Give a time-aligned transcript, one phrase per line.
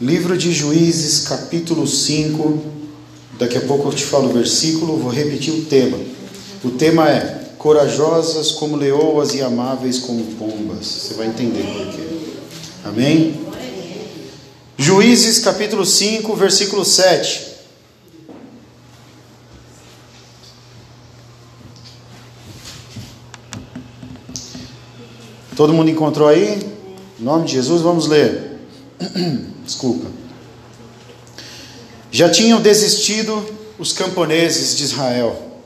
[0.00, 2.62] Livro de Juízes, capítulo 5.
[3.38, 5.98] Daqui a pouco eu te falo o versículo, vou repetir o tema.
[6.62, 10.86] O tema é corajosas como leoas e amáveis como pombas.
[10.86, 12.06] Você vai entender por quê.
[12.84, 13.40] Amém?
[14.76, 17.46] Juízes, capítulo 5, versículo 7.
[25.56, 26.60] Todo mundo encontrou aí?
[27.18, 28.60] Em nome de Jesus, vamos ler.
[29.66, 30.06] Desculpa.
[32.10, 33.44] Já tinham desistido
[33.78, 35.60] os camponeses de Israel.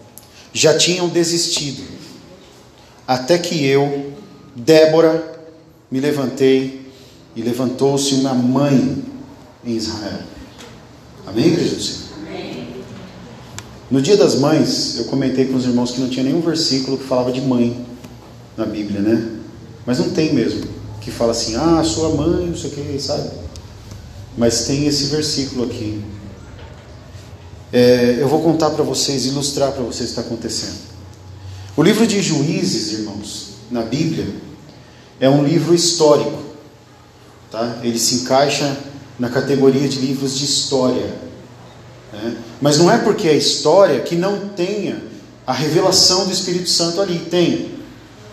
[0.52, 1.84] Já tinham desistido.
[3.06, 4.14] Até que eu,
[4.56, 5.40] Débora,
[5.90, 6.90] me levantei
[7.36, 9.04] e levantou-se uma mãe
[9.64, 10.20] em Israel.
[11.26, 12.00] Amém, igreja do Senhor?
[13.90, 17.04] No dia das mães, eu comentei com os irmãos que não tinha nenhum versículo que
[17.04, 17.84] falava de mãe
[18.56, 19.36] na Bíblia, né?
[19.84, 20.64] Mas não tem mesmo.
[21.00, 23.30] Que fala assim, ah, sua mãe, não sei o que, sabe?
[24.36, 26.02] Mas tem esse versículo aqui.
[27.72, 30.90] É, eu vou contar para vocês, ilustrar para vocês o que está acontecendo.
[31.76, 34.26] O livro de Juízes, irmãos, na Bíblia,
[35.20, 36.38] é um livro histórico.
[37.50, 37.78] Tá?
[37.82, 38.76] Ele se encaixa
[39.18, 41.14] na categoria de livros de história.
[42.12, 42.36] Né?
[42.60, 45.02] Mas não é porque é história que não tenha
[45.46, 47.18] a revelação do Espírito Santo ali.
[47.30, 47.74] Tem.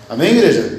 [0.10, 0.77] Amém, igreja?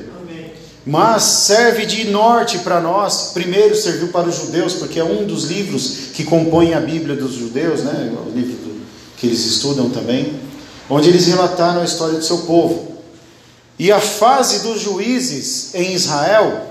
[0.89, 3.33] Mas serve de norte para nós.
[3.35, 7.35] Primeiro serviu para os judeus, porque é um dos livros que compõem a Bíblia dos
[7.35, 8.11] judeus, né?
[8.27, 8.57] o livro
[9.19, 10.41] que eles estudam também,
[10.89, 13.03] onde eles relataram a história do seu povo.
[13.79, 16.71] E a fase dos juízes em Israel,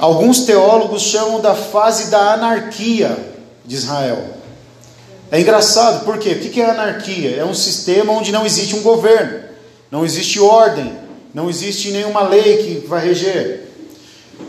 [0.00, 3.16] alguns teólogos chamam da fase da anarquia
[3.64, 4.34] de Israel.
[5.30, 6.30] É engraçado, por quê?
[6.30, 7.36] O que é anarquia?
[7.36, 9.44] É um sistema onde não existe um governo,
[9.92, 10.92] não existe ordem,
[11.32, 13.68] não existe nenhuma lei que vai reger.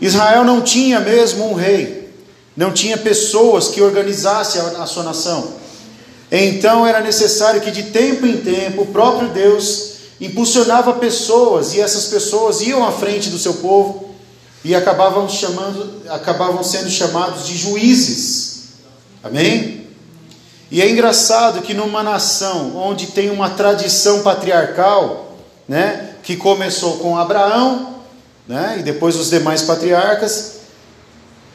[0.00, 2.10] Israel não tinha mesmo um rei,
[2.56, 5.52] não tinha pessoas que organizassem a sua nação.
[6.30, 12.06] Então era necessário que de tempo em tempo o próprio Deus impulsionava pessoas e essas
[12.06, 14.14] pessoas iam à frente do seu povo
[14.64, 18.62] e acabavam chamando, acabavam sendo chamados de juízes.
[19.22, 19.86] Amém?
[20.70, 25.36] E é engraçado que numa nação onde tem uma tradição patriarcal,
[25.68, 27.96] né, que começou com Abraão,
[28.46, 30.60] né, e depois os demais patriarcas,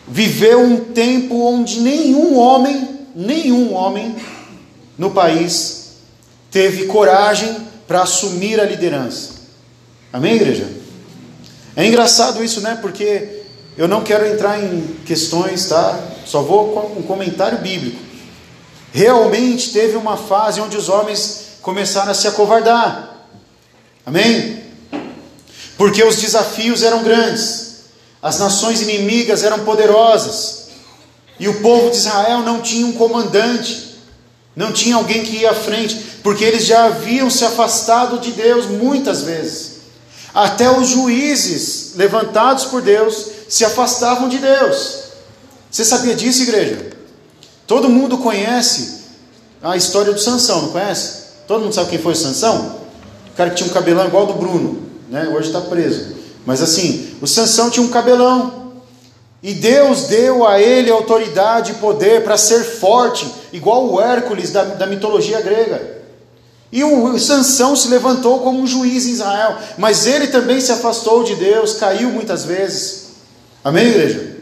[0.07, 4.15] viveu um tempo onde nenhum homem, nenhum homem
[4.97, 5.97] no país
[6.49, 9.31] teve coragem para assumir a liderança.
[10.11, 10.67] Amém, igreja?
[11.75, 12.79] É engraçado isso, né?
[12.81, 13.43] Porque
[13.77, 15.99] eu não quero entrar em questões, tá?
[16.25, 17.99] Só vou com um comentário bíblico.
[18.91, 23.06] Realmente teve uma fase onde os homens começaram a se acovardar.
[24.07, 24.63] Amém?
[25.77, 27.79] Porque os desafios eram grandes,
[28.21, 30.69] as nações inimigas eram poderosas,
[31.37, 33.97] e o povo de Israel não tinha um comandante,
[34.55, 38.65] não tinha alguém que ia à frente, porque eles já haviam se afastado de Deus
[38.65, 39.73] muitas vezes.
[40.33, 44.99] Até os juízes levantados por Deus se afastavam de Deus.
[45.69, 46.91] Você sabia disso, igreja?
[47.67, 49.01] Todo mundo conhece
[49.61, 51.27] a história do Sansão, não conhece?
[51.45, 52.86] Todo mundo sabe quem foi o Sansão?
[53.37, 55.29] Cara que tinha um cabelão igual do Bruno, né?
[55.31, 56.15] Hoje está preso.
[56.45, 58.73] Mas assim, o Sansão tinha um cabelão.
[59.43, 64.63] E Deus deu a ele autoridade e poder para ser forte, igual o Hércules da,
[64.63, 65.97] da mitologia grega.
[66.71, 71.23] E o, Sansão se levantou como um juiz em Israel, mas ele também se afastou
[71.23, 73.07] de Deus, caiu muitas vezes.
[73.63, 74.37] Amém, igreja?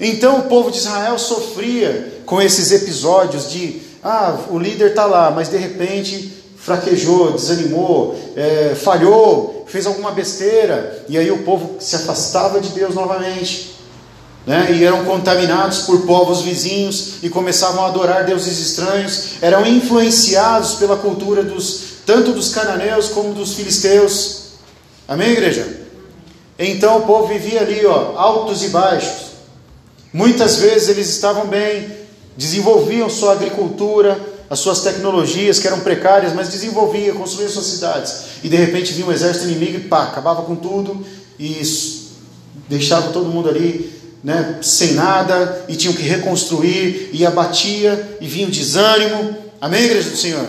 [0.00, 5.30] Então o povo de Israel sofria com esses episódios de ah, o líder está lá,
[5.30, 11.94] mas de repente fraquejou, desanimou, é, falhou, fez alguma besteira, e aí o povo se
[11.94, 13.76] afastava de Deus novamente,
[14.46, 14.72] né?
[14.72, 20.96] e eram contaminados por povos vizinhos e começavam a adorar deuses estranhos, eram influenciados pela
[20.96, 24.44] cultura dos tanto dos cananeus como dos filisteus.
[25.06, 25.66] Amém, igreja?
[26.58, 29.32] Então o povo vivia ali, ó, altos e baixos.
[30.10, 31.88] Muitas vezes eles estavam bem,
[32.36, 34.18] desenvolviam sua agricultura,
[34.48, 38.14] as suas tecnologias que eram precárias, mas desenvolvia, construía suas cidades.
[38.42, 41.04] E de repente vinha um exército inimigo e pá, acabava com tudo
[41.38, 41.62] e
[42.68, 43.92] deixava todo mundo ali
[44.22, 49.36] né, sem nada e tinham que reconstruir e abatia e vinha o desânimo.
[49.60, 50.46] Amém, igreja do Senhor?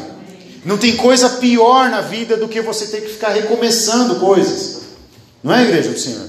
[0.64, 4.82] Não tem coisa pior na vida do que você ter que ficar recomeçando coisas.
[5.44, 6.28] Não é, igreja do Senhor?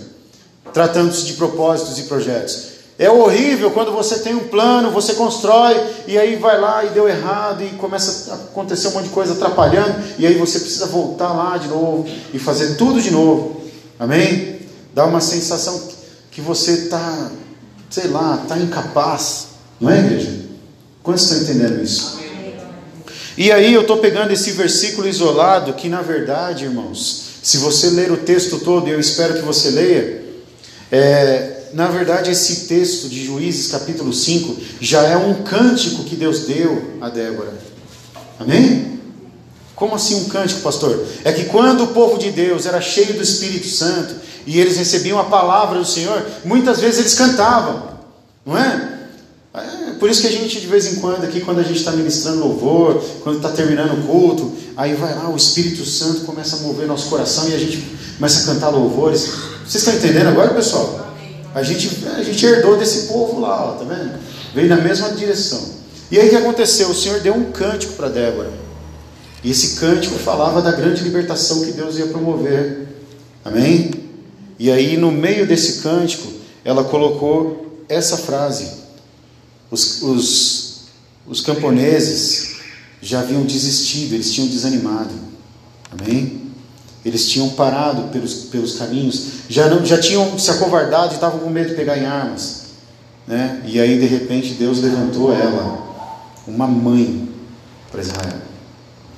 [0.74, 2.75] Tratando-se de propósitos e projetos.
[2.98, 7.06] É horrível quando você tem um plano, você constrói e aí vai lá e deu
[7.06, 11.32] errado e começa a acontecer um monte de coisa atrapalhando e aí você precisa voltar
[11.32, 13.60] lá de novo e fazer tudo de novo.
[13.98, 14.60] Amém?
[14.94, 15.88] Dá uma sensação
[16.30, 17.30] que você está
[17.90, 19.48] sei lá, está incapaz.
[19.80, 20.30] Não é, igreja?
[21.02, 22.18] Quantos estão entendendo isso?
[23.36, 28.10] E aí eu estou pegando esse versículo isolado, que na verdade, irmãos, se você ler
[28.10, 30.24] o texto todo, e eu espero que você leia,
[30.90, 36.46] é, na verdade esse texto de Juízes capítulo 5 já é um cântico que Deus
[36.46, 37.52] deu a Débora.
[38.40, 38.98] Amém?
[39.74, 41.06] Como assim um cântico, pastor?
[41.22, 44.14] É que quando o povo de Deus era cheio do Espírito Santo
[44.46, 47.90] e eles recebiam a palavra do Senhor, muitas vezes eles cantavam,
[48.46, 48.96] não é?
[49.52, 51.92] É por isso que a gente, de vez em quando, aqui, quando a gente está
[51.92, 56.60] ministrando louvor, quando está terminando o culto, aí vai lá, o Espírito Santo começa a
[56.60, 57.86] mover nosso coração e a gente
[58.16, 59.28] começa a cantar louvores.
[59.66, 61.05] Vocês estão entendendo agora, pessoal?
[61.56, 64.18] A gente, a gente herdou desse povo lá, ó, tá vendo?
[64.54, 65.74] Veio na mesma direção.
[66.10, 66.90] E aí o que aconteceu?
[66.90, 68.52] O Senhor deu um cântico para Débora.
[69.42, 72.88] E esse cântico falava da grande libertação que Deus ia promover.
[73.42, 73.90] Amém?
[74.58, 76.30] E aí, no meio desse cântico,
[76.62, 78.84] ela colocou essa frase
[79.70, 80.80] os, os,
[81.26, 82.56] os camponeses
[83.00, 85.14] já haviam desistido, eles tinham desanimado.
[85.90, 86.45] Amém?
[87.06, 91.48] Eles tinham parado pelos, pelos caminhos, já, não, já tinham se acovardado e estavam com
[91.48, 92.66] medo de pegar em armas.
[93.26, 93.62] Né?
[93.64, 95.86] E aí, de repente, Deus levantou ela,
[96.46, 97.28] uma mãe
[97.92, 98.40] para Israel.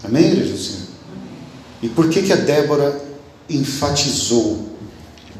[0.05, 0.83] Amém, igreja do Senhor?
[1.83, 3.01] E por que, que a Débora
[3.49, 4.69] enfatizou?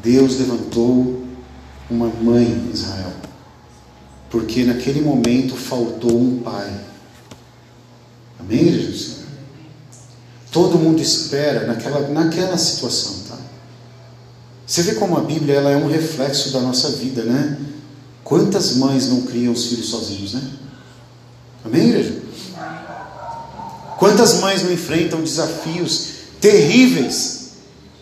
[0.01, 1.23] Deus levantou
[1.89, 3.19] uma mãe Israel
[4.29, 6.71] porque naquele momento faltou um pai.
[8.39, 9.18] Amém, Jesus?
[10.51, 13.37] Todo mundo espera naquela, naquela situação, tá?
[14.65, 17.57] Você vê como a Bíblia ela é um reflexo da nossa vida, né?
[18.23, 20.41] Quantas mães não criam os filhos sozinhos, né?
[21.65, 22.21] Amém, igreja?
[23.97, 26.07] Quantas mães não enfrentam desafios
[26.39, 27.49] terríveis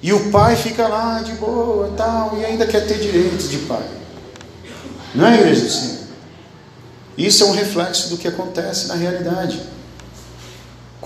[0.01, 3.83] e o pai fica lá de boa tal e ainda quer ter direitos de pai?
[5.15, 5.97] Não é, igreja?
[7.17, 9.59] Isso é um reflexo do que acontece na realidade.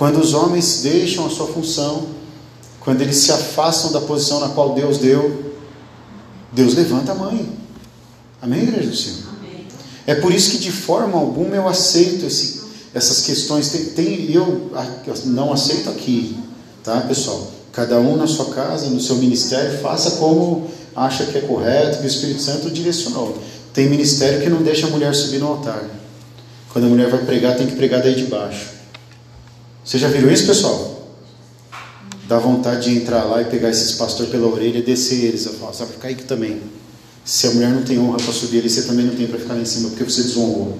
[0.01, 2.07] Quando os homens deixam a sua função,
[2.79, 5.53] quando eles se afastam da posição na qual Deus deu,
[6.51, 7.47] Deus levanta a mãe.
[8.41, 9.29] Amém, igreja do Senhor?
[9.37, 9.67] Amém.
[10.07, 12.63] É por isso que de forma alguma eu aceito esse,
[12.95, 13.69] essas questões.
[13.69, 14.71] Tem, tem, eu
[15.25, 16.35] não aceito aqui,
[16.83, 17.51] tá, pessoal?
[17.71, 22.05] Cada um na sua casa, no seu ministério, faça como acha que é correto, que
[22.05, 23.37] o Espírito Santo direcionou.
[23.71, 25.83] Tem ministério que não deixa a mulher subir no altar.
[26.73, 28.80] Quando a mulher vai pregar, tem que pregar daí de baixo.
[29.91, 31.05] Vocês já viram isso, pessoal?
[32.25, 35.45] Dá vontade de entrar lá e pegar esses pastores pela orelha e descer eles.
[35.45, 36.61] Eu falo, sabe, ficar aí também.
[37.25, 39.53] Se a mulher não tem honra para subir ali, você também não tem para ficar
[39.53, 40.77] lá em cima, porque você desonrou.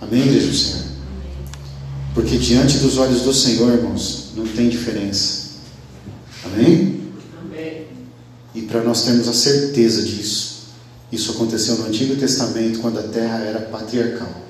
[0.00, 0.84] Amém, igreja do Senhor?
[2.12, 5.50] Porque diante dos olhos do Senhor, irmãos, não tem diferença.
[6.46, 7.02] Amém?
[7.40, 7.86] Amém.
[8.52, 10.70] E para nós termos a certeza disso,
[11.12, 14.42] isso aconteceu no Antigo Testamento, quando a terra era patriarcal.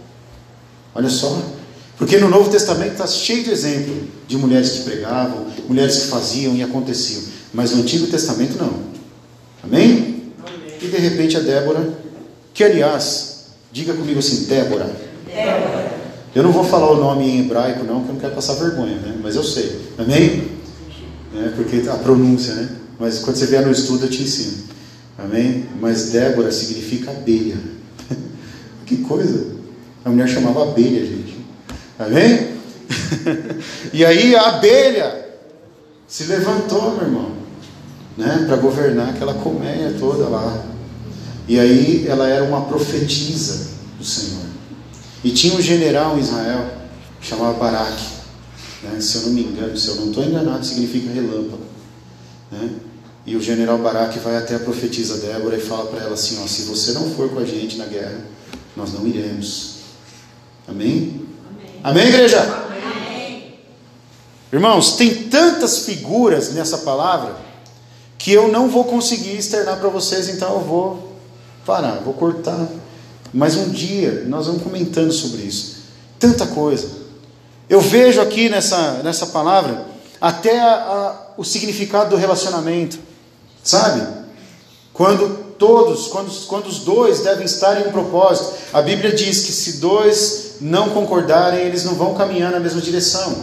[0.94, 1.59] Olha só.
[2.00, 3.94] Porque no Novo Testamento está cheio de exemplo
[4.26, 7.20] de mulheres que pregavam, mulheres que faziam e aconteciam.
[7.52, 8.72] Mas no Antigo Testamento não.
[9.62, 10.32] Amém?
[10.42, 10.74] Amém.
[10.80, 11.92] E de repente a Débora,
[12.54, 14.90] que aliás, diga comigo assim, Débora.
[15.26, 15.92] Débora.
[16.34, 18.96] Eu não vou falar o nome em hebraico, não, porque eu não quero passar vergonha,
[18.96, 19.18] né?
[19.22, 19.78] Mas eu sei.
[19.98, 20.48] Amém?
[21.36, 22.76] É, porque a pronúncia, né?
[22.98, 24.56] Mas quando você vier no estudo, eu te ensino.
[25.18, 25.66] Amém?
[25.78, 27.58] Mas Débora significa abelha.
[28.86, 29.48] que coisa!
[30.02, 31.39] A mulher chamava abelha, gente.
[32.00, 32.48] Amém?
[33.92, 35.28] e aí a abelha
[36.08, 37.32] se levantou, meu irmão,
[38.16, 40.64] né, para governar aquela colmeia toda lá.
[41.46, 44.46] E aí ela era uma profetisa do Senhor.
[45.22, 46.70] E tinha um general em Israel
[47.20, 48.06] que chamava Baraque.
[48.82, 51.64] Né, se eu não me engano, se eu não estou enganado, significa relâmpago.
[52.50, 52.70] Né?
[53.26, 56.46] E o general Barak vai até a profetisa Débora e fala para ela assim: ó,
[56.46, 58.24] se você não for com a gente na guerra,
[58.74, 59.74] nós não iremos.
[60.66, 61.19] Amém?
[61.82, 62.40] Amém, igreja?
[62.42, 63.54] Amém.
[64.52, 67.36] Irmãos, tem tantas figuras nessa palavra
[68.18, 71.16] que eu não vou conseguir externar para vocês, então eu vou
[71.64, 72.68] parar, vou cortar.
[73.32, 75.84] Mas um dia nós vamos comentando sobre isso.
[76.18, 77.00] Tanta coisa.
[77.68, 79.86] Eu vejo aqui nessa, nessa palavra
[80.20, 82.98] até a, a, o significado do relacionamento.
[83.62, 84.19] Sabe?
[85.00, 88.52] Quando todos, quando, quando os dois devem estar em um propósito.
[88.70, 93.34] A Bíblia diz que se dois não concordarem, eles não vão caminhar na mesma direção.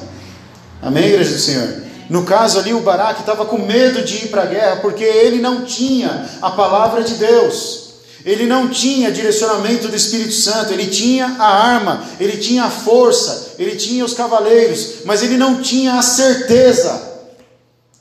[0.79, 1.81] Amém, igreja do Senhor?
[2.11, 5.41] No caso ali, o Baraque estava com medo de ir para a guerra, porque ele
[5.41, 7.85] não tinha a palavra de Deus.
[8.23, 13.55] Ele não tinha direcionamento do Espírito Santo, ele tinha a arma, ele tinha a força,
[13.57, 17.01] ele tinha os cavaleiros, mas ele não tinha a certeza.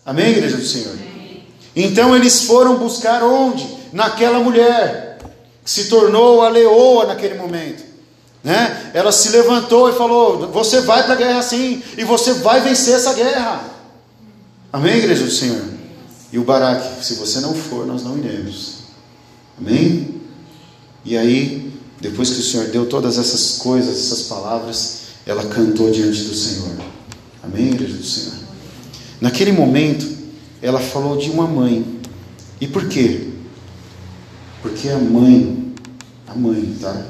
[0.04, 1.05] Amém, igreja do Senhor?
[1.76, 3.68] Então eles foram buscar onde?
[3.92, 5.18] Naquela mulher.
[5.62, 7.84] que se tornou a leoa naquele momento.
[8.42, 8.92] Né?
[8.94, 12.94] Ela se levantou e falou: Você vai para a guerra sim, e você vai vencer
[12.94, 13.64] essa guerra.
[14.72, 15.62] Amém, igreja do Senhor?
[16.32, 18.84] E o Baraque: Se você não for, nós não iremos.
[19.58, 20.22] Amém?
[21.04, 26.22] E aí, depois que o Senhor deu todas essas coisas, essas palavras, ela cantou diante
[26.22, 26.70] do Senhor.
[27.42, 28.34] Amém, igreja do Senhor?
[29.20, 30.15] Naquele momento,
[30.66, 32.00] ela falou de uma mãe.
[32.60, 33.28] E por quê?
[34.60, 35.72] Porque a mãe,
[36.26, 37.06] a mãe, tá?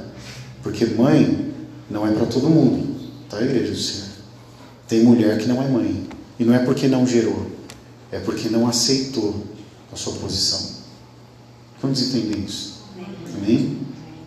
[0.62, 1.54] Porque mãe
[1.88, 4.08] não é para todo mundo, tá, igreja do Senhor?
[4.86, 6.06] Tem mulher que não é mãe.
[6.38, 7.50] E não é porque não gerou,
[8.12, 9.42] é porque não aceitou
[9.90, 10.76] a sua posição.
[11.80, 12.82] Vamos entender isso?
[13.38, 13.78] Amém?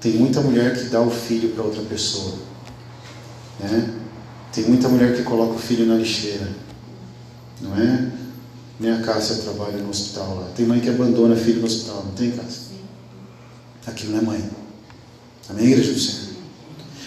[0.01, 2.33] Tem muita mulher que dá o filho para outra pessoa.
[3.59, 3.93] Né?
[4.51, 6.50] Tem muita mulher que coloca o filho na lixeira.
[7.62, 8.18] Não é?
[8.79, 10.48] Nem a Cássia trabalha no hospital lá.
[10.55, 12.69] Tem mãe que abandona filho no hospital, não tem, Cássia?
[13.86, 14.50] Aquilo não é mãe.
[15.50, 16.29] Amém, igreja do Senhor?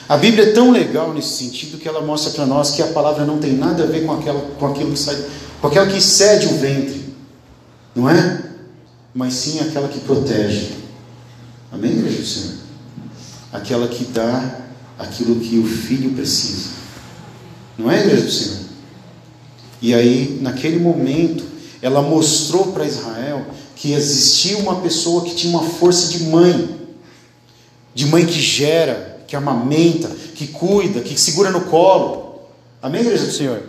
[0.08, 3.24] A Bíblia é tão legal nesse sentido que ela mostra para nós que a palavra
[3.24, 5.16] não tem nada a ver com, aquela, com aquilo que sai,
[5.60, 7.14] com aquela que cede o ventre,
[7.94, 8.42] não é?
[9.14, 10.72] Mas sim aquela que protege.
[11.70, 12.56] Amém, igreja do Senhor?
[13.52, 14.60] Aquela que dá
[14.98, 16.70] aquilo que o filho precisa.
[17.78, 18.58] Não é, igreja do Senhor?
[19.80, 21.44] E aí, naquele momento,
[21.82, 26.78] ela mostrou para Israel que existia uma pessoa que tinha uma força de mãe,
[27.92, 32.38] de mãe que gera, que amamenta, que cuida, que segura no colo.
[32.80, 33.60] Amém, igreja do Senhor?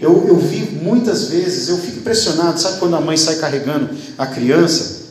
[0.00, 4.26] Eu, eu vi muitas vezes, eu fico impressionado, sabe quando a mãe sai carregando a
[4.26, 5.04] criança?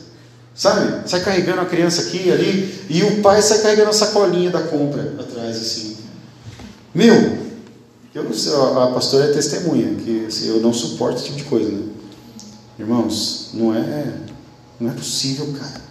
[0.54, 1.08] Sabe?
[1.08, 5.14] Sai carregando a criança aqui ali, e o pai sai carregando a sacolinha da compra
[5.18, 5.96] atrás, assim.
[6.94, 7.38] Meu,
[8.14, 11.44] eu não sei, a pastora é testemunha, que assim, eu não suporto esse tipo de
[11.44, 11.93] coisa, né?
[12.78, 14.14] Irmãos, não é,
[14.80, 15.82] não é possível, cara.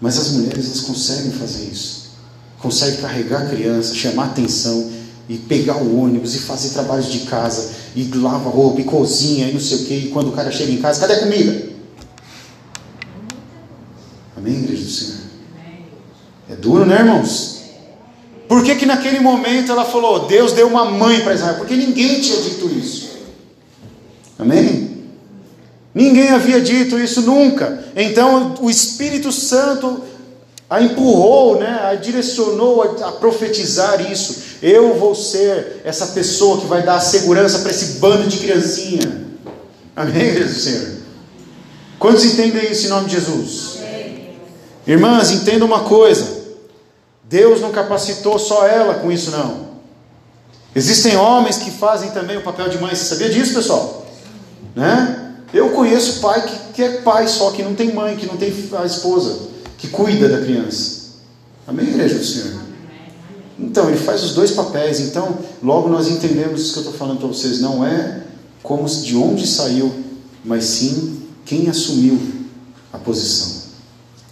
[0.00, 2.10] Mas as mulheres, elas conseguem fazer isso.
[2.58, 4.90] Conseguem carregar a criança, chamar atenção,
[5.28, 9.52] e pegar o ônibus, e fazer trabalhos de casa, e lava roupa, e cozinha, e
[9.52, 11.70] não sei o quê, e quando o cara chega em casa, cadê a comida?
[14.36, 15.20] Amém, igreja do Senhor?
[16.48, 17.60] É duro, né, irmãos?
[18.48, 21.58] Por que, que naquele momento ela falou, Deus deu uma mãe para Israel?
[21.58, 23.10] Porque ninguém tinha dito isso.
[24.36, 24.89] Amém?
[25.94, 27.84] Ninguém havia dito isso nunca.
[27.96, 30.04] Então o Espírito Santo
[30.68, 34.58] a empurrou, né, a direcionou a, a profetizar isso.
[34.62, 39.26] Eu vou ser essa pessoa que vai dar segurança para esse bando de criancinha.
[39.96, 41.00] Amém, igreja do Senhor?
[41.98, 43.80] Quantos entendem isso em nome de Jesus?
[44.86, 46.40] Irmãs, entenda uma coisa:
[47.24, 49.70] Deus não capacitou só ela com isso, não.
[50.74, 52.94] Existem homens que fazem também o papel de mãe.
[52.94, 54.06] Você sabia disso, pessoal?
[54.74, 55.29] Né?
[55.52, 58.52] Eu conheço pai que, que é pai só, que não tem mãe, que não tem
[58.72, 61.00] a esposa, que cuida da criança.
[61.66, 62.60] Amém, igreja do Senhor?
[63.58, 65.00] Então, ele faz os dois papéis.
[65.00, 67.60] Então, logo nós entendemos isso que eu estou falando para vocês.
[67.60, 68.22] Não é
[68.62, 69.92] como de onde saiu,
[70.44, 72.18] mas sim quem assumiu
[72.92, 73.60] a posição.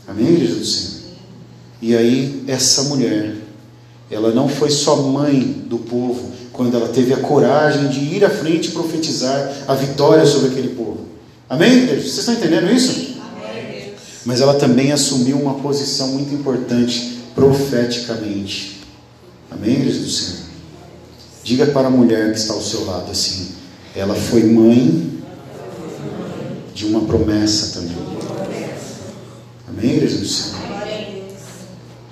[0.07, 0.99] Amém, igreja do Senhor?
[1.83, 3.37] E aí, essa mulher,
[4.11, 8.31] ela não foi só mãe do povo, quando ela teve a coragem de ir à
[8.31, 11.08] frente e profetizar a vitória sobre aquele povo.
[11.49, 11.87] Amém?
[11.87, 13.17] Vocês estão entendendo isso?
[13.21, 13.95] Amém.
[14.25, 18.81] Mas ela também assumiu uma posição muito importante profeticamente.
[19.51, 20.49] Amém, igreja do Senhor?
[21.43, 23.53] Diga para a mulher que está ao seu lado assim:
[23.97, 25.23] ela foi mãe
[26.75, 27.97] de uma promessa também.
[29.67, 30.59] Amém, igreja do Senhor?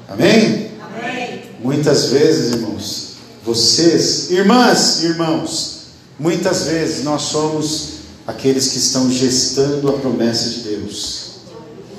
[0.08, 0.70] Amém?
[0.80, 1.42] Amém?
[1.62, 5.88] Muitas vezes, irmãos, vocês, irmãs, irmãos,
[6.18, 7.95] muitas vezes nós somos
[8.26, 11.26] aqueles que estão gestando a promessa de Deus.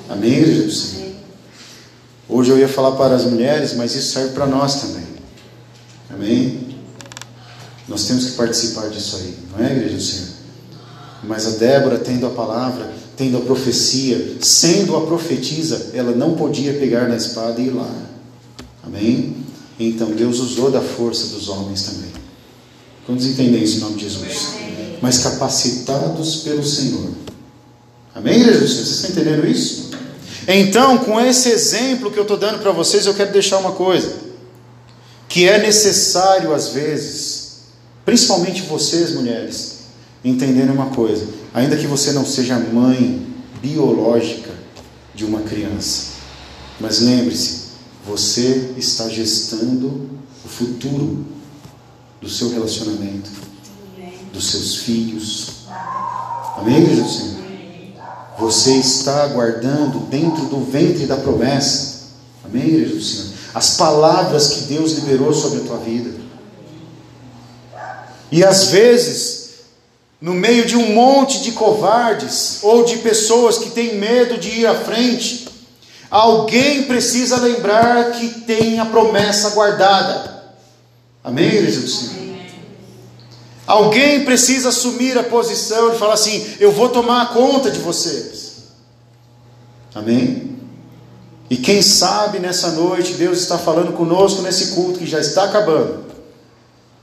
[0.08, 1.08] Amém, igreja do Senhor?
[2.28, 5.06] Hoje eu ia falar para as mulheres, mas isso serve para nós também.
[6.10, 6.76] Amém?
[7.88, 10.28] Nós temos que participar disso aí, não é, igreja do Senhor?
[11.24, 16.74] Mas a Débora, tendo a palavra, tendo a profecia, sendo a profetisa, ela não podia
[16.74, 17.90] pegar na espada e ir lá.
[18.84, 19.36] Amém?
[19.80, 22.12] Então Deus usou da força dos homens também.
[23.06, 24.57] Quantos entendem isso em nome de Jesus?
[25.00, 27.10] Mas capacitados pelo Senhor.
[28.14, 28.72] Amém, Jesus?
[28.72, 29.90] Vocês estão entendendo isso?
[30.46, 34.14] Então, com esse exemplo que eu estou dando para vocês, eu quero deixar uma coisa:
[35.28, 37.58] que é necessário às vezes,
[38.04, 39.78] principalmente vocês, mulheres,
[40.24, 43.26] entenderem uma coisa ainda que você não seja mãe
[43.60, 44.50] biológica
[45.14, 46.18] de uma criança.
[46.80, 47.68] Mas lembre-se,
[48.06, 50.08] você está gestando
[50.44, 51.26] o futuro
[52.20, 53.30] do seu relacionamento,
[54.32, 55.66] dos seus filhos.
[56.56, 57.38] Amém, igreja Senhor?
[58.38, 62.12] Você está aguardando dentro do ventre da promessa.
[62.44, 63.28] Amém, igreja do Senhor?
[63.54, 66.10] As palavras que Deus liberou sobre a tua vida.
[68.30, 69.48] E às vezes,
[70.20, 74.66] no meio de um monte de covardes ou de pessoas que têm medo de ir
[74.66, 75.48] à frente,
[76.10, 80.44] alguém precisa lembrar que tem a promessa guardada.
[81.24, 82.17] Amém, igreja do Senhor?
[83.68, 88.54] Alguém precisa assumir a posição de falar assim: eu vou tomar conta de vocês.
[89.94, 90.56] Amém?
[91.50, 96.02] E quem sabe nessa noite Deus está falando conosco nesse culto que já está acabando,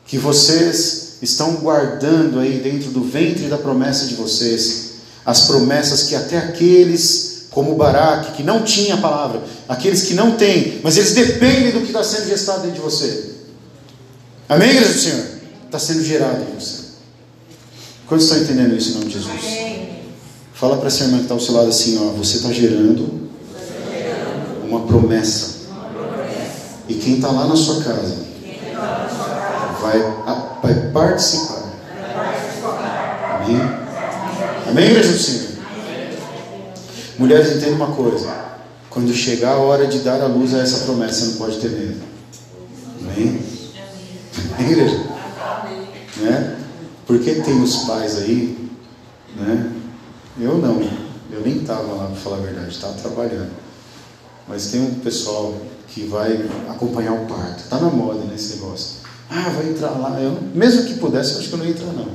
[0.08, 4.94] que vocês estão guardando aí dentro do ventre da promessa de vocês,
[5.24, 10.32] as promessas que até aqueles como Baraque, que não tinha a palavra, aqueles que não
[10.32, 13.36] têm, mas eles dependem do que está sendo gestado dentro de você.
[14.50, 15.35] Amém, igreja do Senhor?
[15.66, 16.86] Está sendo gerado em você.
[18.08, 19.76] Quantos estão entendendo isso em nome de Jesus?
[20.54, 23.30] Fala para essa irmã que está ao seu lado assim, ó, você está gerando
[24.64, 25.56] uma promessa.
[26.88, 28.16] E quem está lá na sua casa
[29.82, 30.00] vai,
[30.62, 31.64] vai participar.
[33.42, 33.62] Amém?
[34.70, 35.46] Amém, igreja do Senhor?
[37.18, 38.46] Mulheres, entendem uma coisa.
[38.90, 42.02] Quando chegar a hora de dar a luz a essa promessa, não pode ter medo.
[43.02, 43.42] Amém?
[44.58, 45.15] Amém, igreja?
[46.18, 46.58] Né?
[47.06, 48.70] Porque tem os pais aí,
[49.36, 49.72] né?
[50.40, 50.82] Eu não,
[51.32, 53.52] eu nem estava lá para falar a verdade, estava trabalhando.
[54.48, 55.54] Mas tem um pessoal
[55.88, 57.64] que vai acompanhar o parto.
[57.64, 58.98] Está na moda nesse negócio.
[59.30, 60.20] Ah, vai entrar lá.
[60.20, 62.08] Eu, mesmo que pudesse, eu acho que eu não ia entrar, não.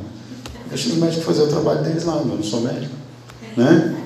[0.69, 2.95] Deixa os médicos fazer o trabalho deles lá, eu não sou médico.
[3.57, 3.97] Né?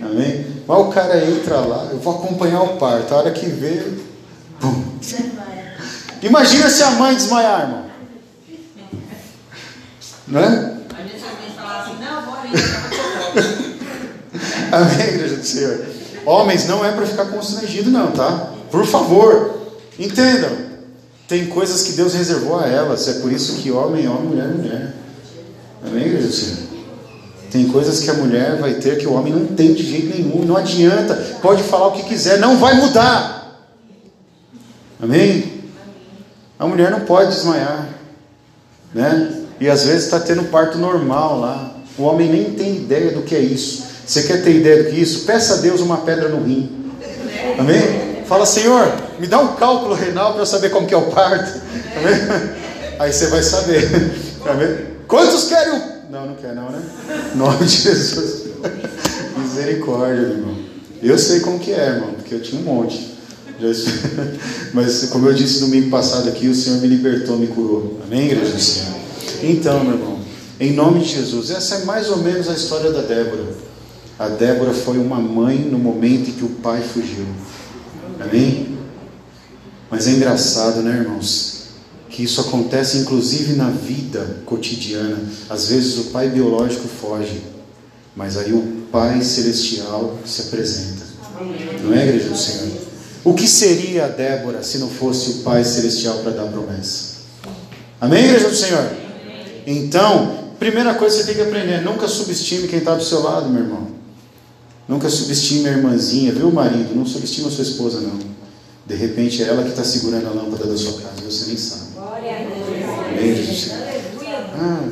[0.00, 0.46] Amém?
[0.66, 3.12] Mas o cara entra lá, eu vou acompanhar o parto.
[3.12, 3.92] A hora que vê.
[4.60, 4.84] Pum.
[6.22, 7.83] Imagina se a mãe desmaiar, irmão.
[10.26, 10.44] Né?
[14.72, 15.84] Amém, igreja do Senhor.
[16.24, 18.52] Homens, não é para ficar constrangido, não, tá?
[18.70, 20.50] Por favor, entendam.
[21.28, 23.06] Tem coisas que Deus reservou a elas.
[23.08, 24.94] É por isso que homem homem, mulher mulher.
[25.86, 26.58] Amém, igreja do Senhor?
[27.50, 30.44] Tem coisas que a mulher vai ter que o homem não tem de jeito nenhum.
[30.44, 31.14] Não adianta.
[31.40, 33.70] Pode falar o que quiser, não vai mudar.
[35.00, 35.62] Amém?
[36.58, 37.88] A mulher não pode desmaiar,
[38.94, 39.43] né?
[39.60, 41.74] E às vezes está tendo parto normal lá.
[41.96, 43.84] O homem nem tem ideia do que é isso.
[44.06, 45.24] Você quer ter ideia do que é isso?
[45.24, 46.92] Peça a Deus uma pedra no rim.
[47.58, 48.24] Amém?
[48.26, 51.60] Fala, Senhor, me dá um cálculo renal para eu saber como que é o parto.
[51.96, 52.54] Amém?
[52.98, 53.88] Aí você vai saber.
[54.46, 54.86] Amém?
[55.06, 55.94] Quantos querem o.
[56.10, 56.82] Não, não quer não, né?
[57.34, 58.44] Em nome de Jesus.
[59.36, 60.56] Misericórdia, irmão.
[61.02, 63.14] Eu sei como que é, irmão, porque eu tinha um monte.
[64.72, 68.00] Mas como eu disse domingo passado aqui, o Senhor me libertou, me curou.
[68.04, 69.03] Amém, igreja do Senhor?
[69.50, 70.18] Então, meu irmão,
[70.58, 73.44] em nome de Jesus, essa é mais ou menos a história da Débora.
[74.18, 77.26] A Débora foi uma mãe no momento em que o pai fugiu.
[78.20, 78.78] Amém?
[79.90, 81.64] Mas é engraçado, né, irmãos?
[82.08, 85.18] Que isso acontece inclusive na vida cotidiana.
[85.50, 87.42] Às vezes o pai biológico foge,
[88.14, 91.04] mas aí o pai celestial se apresenta.
[91.82, 92.70] Não é, igreja do Senhor?
[93.24, 97.14] O que seria a Débora se não fosse o pai celestial para dar promessa?
[98.00, 99.03] Amém, igreja do Senhor?
[99.66, 103.48] Então, primeira coisa que você tem que aprender: nunca subestime quem está do seu lado,
[103.48, 103.88] meu irmão.
[104.86, 106.94] Nunca subestime a irmãzinha, viu, marido?
[106.94, 108.18] Não subestime a sua esposa, não.
[108.86, 111.56] De repente é ela que está segurando a lâmpada da sua casa e você nem
[111.56, 111.92] sabe.
[111.94, 113.70] Glória a Deus.
[114.56, 114.88] Ah,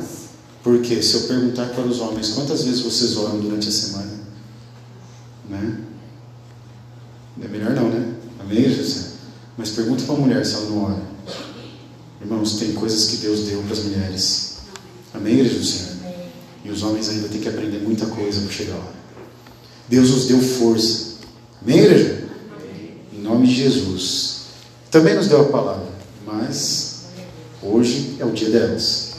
[0.63, 4.19] porque se eu perguntar para os homens quantas vezes vocês oram durante a semana,
[5.49, 5.77] né?
[7.43, 8.13] É melhor não, né?
[8.39, 9.13] Amém, Jesus?
[9.57, 11.01] Mas pergunta para a mulher se ela não ora.
[12.21, 14.52] Irmãos, tem coisas que Deus deu para as mulheres.
[15.13, 15.93] Amém, Jesus?
[16.65, 18.91] E os homens ainda têm que aprender muita coisa para chegar lá.
[19.87, 21.15] Deus nos deu força.
[21.61, 22.23] Amém, igreja?
[23.13, 24.43] Em nome de Jesus.
[24.89, 25.87] Também nos deu a palavra,
[26.25, 27.05] mas
[27.61, 29.13] hoje é o dia delas.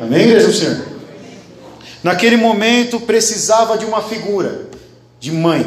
[0.00, 0.90] Amém igreja do Senhor?
[2.02, 4.68] Naquele momento precisava de uma figura,
[5.18, 5.66] de mãe,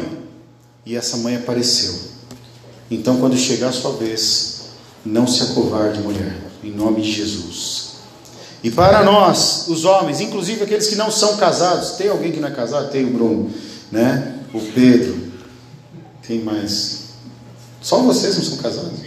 [0.84, 1.94] e essa mãe apareceu.
[2.90, 4.64] Então, quando chegar a sua vez,
[5.04, 7.83] não se acovarde, mulher, em nome de Jesus.
[8.64, 12.48] E para nós, os homens, inclusive aqueles que não são casados, tem alguém que não
[12.48, 12.90] é casado?
[12.90, 13.50] Tem o Bruno,
[13.92, 14.38] né?
[14.54, 15.32] o Pedro.
[16.22, 17.10] Quem mais?
[17.82, 19.00] Só vocês não são casados?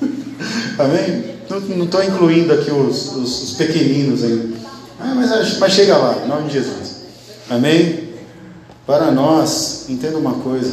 [0.78, 1.36] Amém?
[1.76, 4.56] Não estou incluindo aqui os, os, os pequeninos aí.
[5.00, 6.96] Ah, mas, mas chega lá, em nome de Jesus.
[7.50, 8.10] Amém?
[8.86, 10.72] Para nós, entenda uma coisa: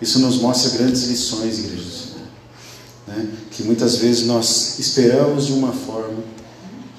[0.00, 2.06] isso nos mostra grandes lições, igrejas.
[3.06, 3.28] Né?
[3.52, 6.18] Que muitas vezes nós esperamos de uma forma,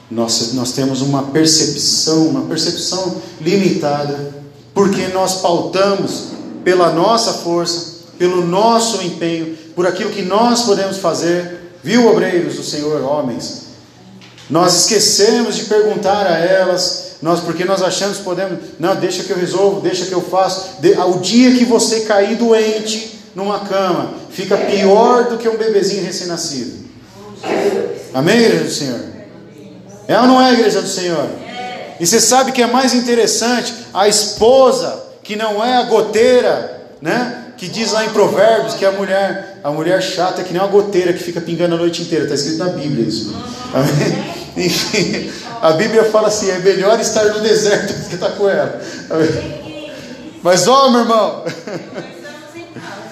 [0.10, 4.38] nós, nós temos uma percepção, uma percepção limitada
[4.78, 6.26] porque nós pautamos
[6.64, 12.64] pela nossa força, pelo nosso empenho, por aquilo que nós podemos fazer, viu, obreiros do
[12.64, 13.70] Senhor, homens?
[14.48, 19.32] Nós esquecemos de perguntar a elas, nós porque nós achamos que podemos, não, deixa que
[19.32, 20.80] eu resolvo, deixa que eu faço.
[20.80, 26.04] De, ao dia que você cair doente numa cama, fica pior do que um bebezinho
[26.04, 26.86] recém-nascido.
[28.14, 29.17] Amém, do Senhor?
[30.08, 31.28] É ou não é, igreja do Senhor?
[32.00, 37.46] E você sabe que é mais interessante a esposa, que não é a goteira, né?
[37.58, 40.68] Que diz lá em Provérbios que a mulher, a mulher chata é que nem uma
[40.68, 42.26] goteira que fica pingando a noite inteira.
[42.26, 43.36] Está escrito na Bíblia isso.
[44.56, 48.80] Enfim, a Bíblia fala assim: é melhor estar no deserto do que estar com ela.
[50.44, 51.44] Mas ó, meu irmão,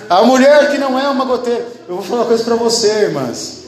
[0.09, 1.65] a mulher que não é uma goteira.
[1.89, 3.63] Eu vou falar uma coisa para você, irmãs.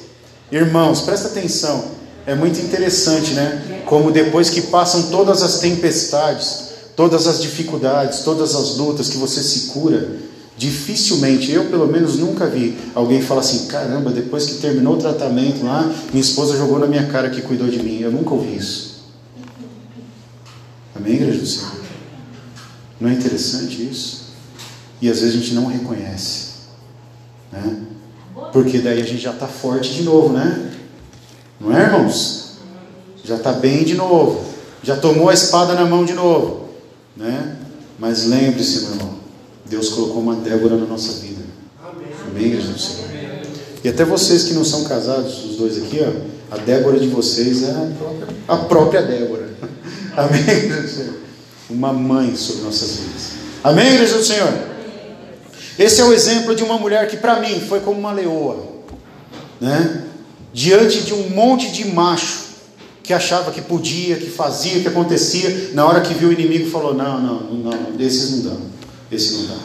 [0.51, 1.96] Irmãos, presta atenção.
[2.27, 3.83] É muito interessante, né?
[3.85, 9.41] Como depois que passam todas as tempestades, todas as dificuldades, todas as lutas, que você
[9.41, 10.17] se cura,
[10.57, 15.63] dificilmente, eu pelo menos nunca vi alguém falar assim: caramba, depois que terminou o tratamento
[15.63, 18.01] lá, minha esposa jogou na minha cara que cuidou de mim.
[18.01, 19.05] Eu nunca ouvi isso.
[20.93, 21.71] Amém, igreja do Senhor?
[22.99, 24.33] Não é interessante isso?
[25.01, 26.47] E às vezes a gente não reconhece,
[27.53, 27.83] né?
[28.51, 30.66] Porque daí a gente já está forte de novo, né?
[31.59, 32.57] Não é, irmãos?
[33.23, 34.45] Já está bem de novo.
[34.83, 36.69] Já tomou a espada na mão de novo.
[37.15, 37.57] Né?
[37.99, 39.17] Mas lembre-se, meu irmão.
[39.65, 41.43] Deus colocou uma Débora na nossa vida.
[42.29, 43.07] Amém, igreja do Senhor.
[43.83, 47.63] E até vocês que não são casados, os dois aqui, ó, a Débora de vocês
[47.63, 49.49] é a própria, a própria Débora.
[50.15, 51.13] Amém, igreja do Senhor.
[51.69, 53.31] Uma mãe sobre nossas vidas.
[53.63, 54.53] Amém, igreja do Senhor.
[55.77, 58.65] Esse é o exemplo de uma mulher que para mim foi como uma leoa,
[59.61, 60.06] né?
[60.57, 62.47] Diante de um monte de macho
[63.03, 66.95] que achava que podia, que fazia, que acontecia, na hora que viu o inimigo falou:
[66.95, 68.61] Não, não, não, desses não dão,
[69.11, 69.57] esse não dá.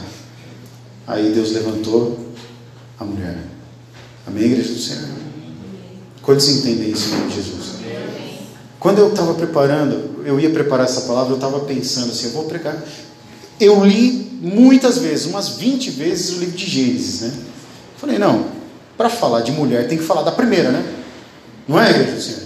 [1.07, 2.19] Aí Deus levantou
[3.01, 3.39] a mulher.
[4.27, 5.09] Amém, igreja do Senhor?
[6.21, 7.63] Quantos entendem isso em nome de Jesus?
[8.79, 12.45] Quando eu estava preparando, eu ia preparar essa palavra, eu estava pensando assim: eu vou
[12.45, 12.85] pregar.
[13.59, 17.33] Eu li muitas vezes, umas 20 vezes o livro de Gênesis, né?
[17.97, 18.62] Falei, não,
[19.03, 20.85] para falar de mulher, tem que falar da primeira, né?
[21.67, 22.43] Não é, igreja do Senhor?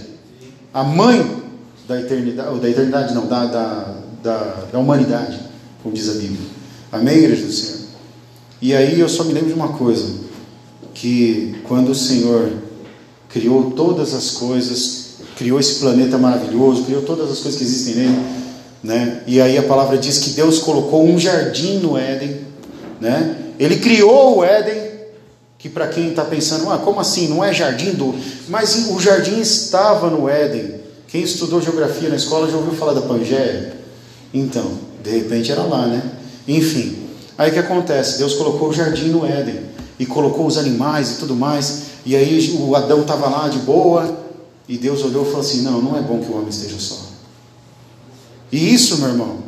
[0.72, 1.42] A mãe
[1.86, 4.38] da eternidade, ou da eternidade não, da, da, da,
[4.72, 5.38] da humanidade,
[5.82, 6.46] como diz a Bíblia.
[6.90, 7.76] Amém, igreja do Senhor?
[8.62, 10.14] E aí eu só me lembro de uma coisa,
[10.94, 12.50] que quando o Senhor
[13.28, 18.18] criou todas as coisas, criou esse planeta maravilhoso, criou todas as coisas que existem nele,
[18.82, 19.22] né?
[19.26, 22.40] E aí a palavra diz que Deus colocou um jardim no Éden,
[22.98, 23.36] né?
[23.58, 24.85] Ele criou o Éden
[25.66, 27.26] que para quem está pensando, ah, como assim?
[27.26, 28.14] Não é jardim do.
[28.48, 30.76] Mas o jardim estava no Éden.
[31.08, 33.76] Quem estudou geografia na escola já ouviu falar da Pangeia?
[34.32, 34.70] Então,
[35.02, 36.02] de repente era lá, né?
[36.46, 36.96] Enfim,
[37.36, 38.18] aí o que acontece?
[38.18, 39.60] Deus colocou o jardim no Éden
[39.98, 41.82] e colocou os animais e tudo mais.
[42.04, 44.24] E aí o Adão estava lá de boa
[44.68, 47.06] e Deus olhou e falou assim: Não, não é bom que o homem esteja só.
[48.52, 49.38] E isso, meu irmão,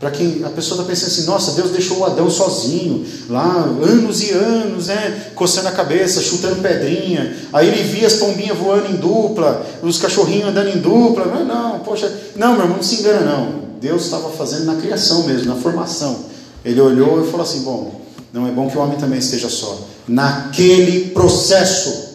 [0.00, 4.22] para quem a pessoa está pensando assim, nossa, Deus deixou o Adão sozinho, lá, anos
[4.22, 5.30] e anos, né?
[5.34, 7.36] Coçando a cabeça, chutando pedrinha.
[7.52, 11.26] Aí ele via as pombinhas voando em dupla, os cachorrinhos andando em dupla.
[11.26, 13.60] Não, não, poxa, não, meu irmão, não se engana, não.
[13.78, 16.24] Deus estava fazendo na criação mesmo, na formação.
[16.64, 18.00] Ele olhou e falou assim: bom,
[18.32, 19.86] não é bom que o homem também esteja só.
[20.08, 22.08] Naquele processo.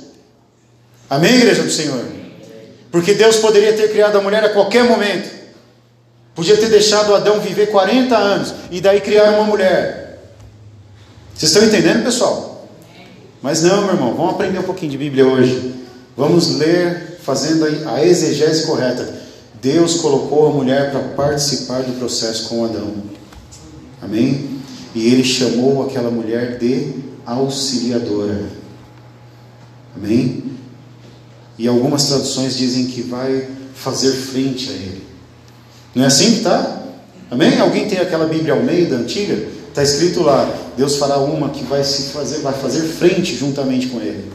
[1.08, 2.04] Amém, igreja do Senhor?
[2.92, 5.35] Porque Deus poderia ter criado a mulher a qualquer momento.
[6.36, 10.20] Podia ter deixado Adão viver 40 anos e daí criar uma mulher.
[11.34, 12.68] Vocês estão entendendo, pessoal?
[13.42, 15.74] Mas não, meu irmão, vamos aprender um pouquinho de Bíblia hoje.
[16.18, 19.24] Vamos ler fazendo a exegese correta.
[19.62, 22.94] Deus colocou a mulher para participar do processo com Adão.
[24.02, 24.60] Amém?
[24.94, 26.96] E ele chamou aquela mulher de
[27.26, 28.44] auxiliadora.
[29.96, 30.44] Amém?
[31.58, 35.05] E algumas traduções dizem que vai fazer frente a ele.
[35.96, 36.84] Não é assim que está?
[37.32, 37.58] Amém?
[37.60, 39.48] Alguém tem aquela Bíblia Almeida antiga?
[39.70, 44.00] Está escrito lá, Deus fará uma que vai se fazer, vai fazer frente juntamente com
[44.00, 44.32] ele.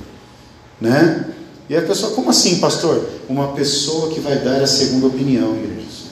[0.80, 1.26] Né?
[1.68, 3.08] E a pessoa, como assim, pastor?
[3.28, 6.10] Uma pessoa que vai dar a segunda opinião, igrejas.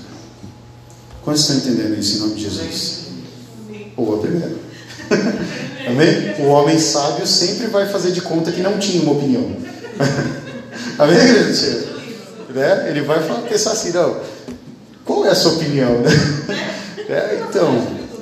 [1.25, 2.99] Quantos estão entendendo isso em nome de Jesus?
[3.97, 4.57] Ou a primeira.
[5.89, 6.47] Amém?
[6.47, 9.57] O homem sábio sempre vai fazer de conta que não tinha uma opinião.
[10.99, 11.87] Amém, igreja?
[12.51, 12.91] Né?
[12.91, 14.21] Ele vai pensar assim, não,
[15.19, 15.99] qual é a sua opinião?
[15.99, 16.11] Né?
[17.09, 17.73] É, então,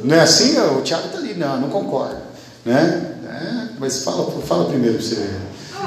[0.04, 0.56] não é assim?
[0.60, 2.18] O Tiago está ali, não, não concordo.
[2.64, 3.16] Né?
[3.28, 5.28] É, mas fala, fala primeiro você.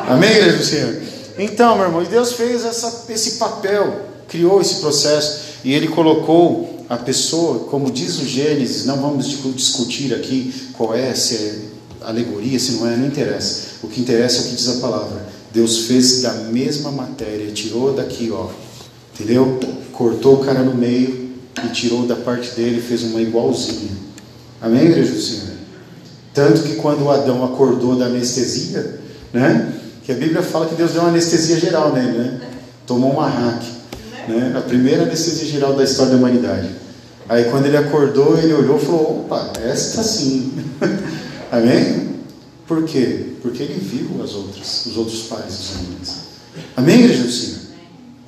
[0.06, 1.02] Amém, igreja do Senhor?
[1.38, 6.98] Então, meu irmão, Deus fez essa, esse papel, criou esse processo e Ele colocou a
[6.98, 11.60] pessoa, como diz o Gênesis, não vamos discutir aqui qual é, se é
[12.02, 13.62] alegoria, se não é, não interessa.
[13.82, 15.26] O que interessa é o que diz a palavra.
[15.54, 18.50] Deus fez da mesma matéria, tirou daqui, ó.
[19.14, 19.58] Entendeu?
[20.00, 21.32] Cortou o cara no meio
[21.62, 23.92] e tirou da parte dele e fez uma igualzinha.
[24.62, 25.58] Amém, igreja do Senhor?
[26.34, 28.98] Tanto que quando Adão acordou da anestesia,
[29.34, 29.74] né?
[30.06, 32.42] Que a Bíblia fala que Deus deu uma anestesia geral nele, né?
[32.88, 33.68] Tomou um arranque.
[34.26, 34.54] Né?
[34.56, 36.70] A primeira anestesia geral da história da humanidade.
[37.28, 40.54] Aí quando ele acordou, ele olhou e falou: opa, esta sim.
[41.52, 42.16] Amém?
[42.66, 43.34] Por quê?
[43.42, 46.16] Porque ele viu as outras, os outros pais dos animais.
[46.78, 47.60] Amém, igreja do Senhor?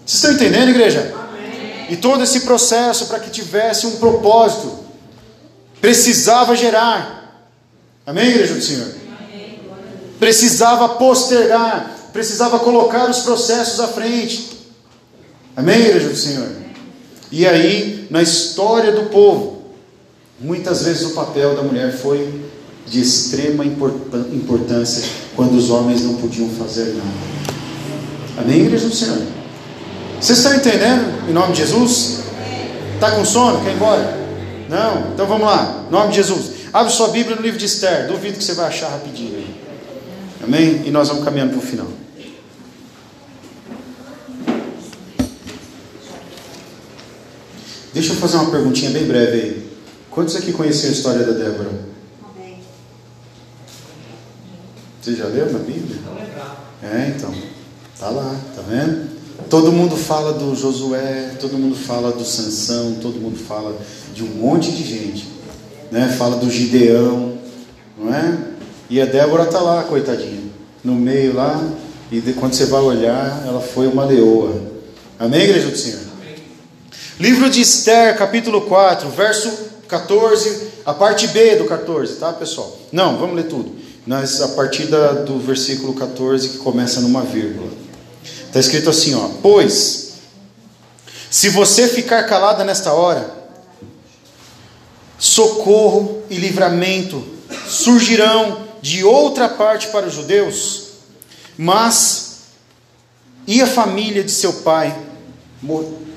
[0.05, 1.20] Vocês estão entendendo, igreja?
[1.91, 4.79] E todo esse processo para que tivesse um propósito,
[5.81, 7.45] precisava gerar.
[8.05, 8.87] Amém, igreja do Senhor?
[10.17, 14.71] Precisava postergar, precisava colocar os processos à frente.
[15.53, 16.47] Amém, igreja do Senhor?
[17.29, 19.63] E aí, na história do povo,
[20.39, 22.41] muitas vezes o papel da mulher foi
[22.87, 25.03] de extrema importância
[25.35, 27.09] quando os homens não podiam fazer nada.
[28.37, 29.40] Amém, igreja do Senhor?
[30.21, 31.27] Vocês estão entendendo?
[31.27, 32.19] Em nome de Jesus?
[32.93, 33.63] Está com sono?
[33.63, 34.17] Quer ir embora?
[34.69, 35.13] Não?
[35.13, 35.85] Então vamos lá.
[35.87, 36.51] Em nome de Jesus.
[36.71, 38.07] Abre sua Bíblia no livro de Esther.
[38.07, 39.55] Duvido que você vai achar rapidinho aí.
[40.43, 40.83] Amém?
[40.85, 41.87] E nós vamos caminhando para o final.
[47.91, 49.71] Deixa eu fazer uma perguntinha bem breve aí.
[50.11, 51.71] Quantos aqui conheciam a história da Débora?
[55.01, 55.99] Você já leu na Bíblia?
[56.83, 57.33] É, então.
[57.99, 59.00] Tá lá, tá vendo?
[59.51, 63.77] Todo mundo fala do Josué, todo mundo fala do Sansão, todo mundo fala
[64.15, 65.27] de um monte de gente.
[65.91, 66.15] Né?
[66.17, 67.33] Fala do Gideão,
[67.97, 68.37] não é?
[68.89, 70.43] E a Débora tá lá, coitadinha,
[70.81, 71.61] no meio lá,
[72.09, 74.55] e de, quando você vai olhar, ela foi uma leoa.
[75.19, 75.99] Amém, igreja do Senhor?
[76.21, 76.35] Amém.
[77.19, 79.51] Livro de Esther, capítulo 4, verso
[79.85, 82.79] 14, a parte B do 14, tá, pessoal?
[82.89, 83.69] Não, vamos ler tudo
[84.07, 87.80] nas, a partir da, do versículo 14, que começa numa vírgula.
[88.51, 90.15] Está escrito assim: ó, Pois,
[91.29, 93.33] se você ficar calada nesta hora,
[95.17, 97.25] socorro e livramento
[97.65, 100.87] surgirão de outra parte para os judeus,
[101.57, 102.39] mas
[103.47, 104.99] e a família de seu pai?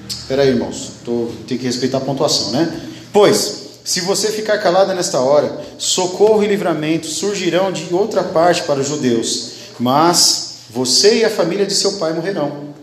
[0.09, 2.81] Espera aí, irmãos, tô, tem que respeitar a pontuação, né?
[3.13, 8.81] Pois, se você ficar calada nesta hora, socorro e livramento surgirão de outra parte para
[8.81, 10.44] os judeus, mas
[10.75, 12.75] você e a família de seu pai morrerão.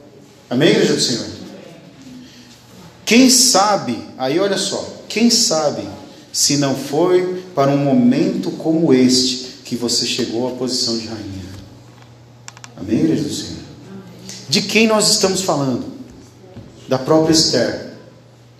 [0.49, 1.25] Amém, igreja do Senhor?
[3.05, 5.85] Quem sabe, aí olha só, quem sabe
[6.31, 11.45] se não foi para um momento como este que você chegou à posição de rainha?
[12.77, 13.59] Amém, igreja do Senhor?
[14.47, 15.83] De quem nós estamos falando?
[16.87, 17.91] Da própria Esther.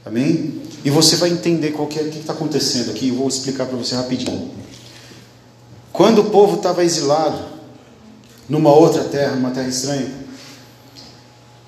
[0.05, 0.61] Amém?
[0.83, 3.09] E você vai entender qual que é, o que está acontecendo aqui.
[3.09, 4.51] Eu vou explicar para você rapidinho.
[5.93, 7.50] Quando o povo estava exilado
[8.51, 10.11] numa outra terra, numa terra estranha,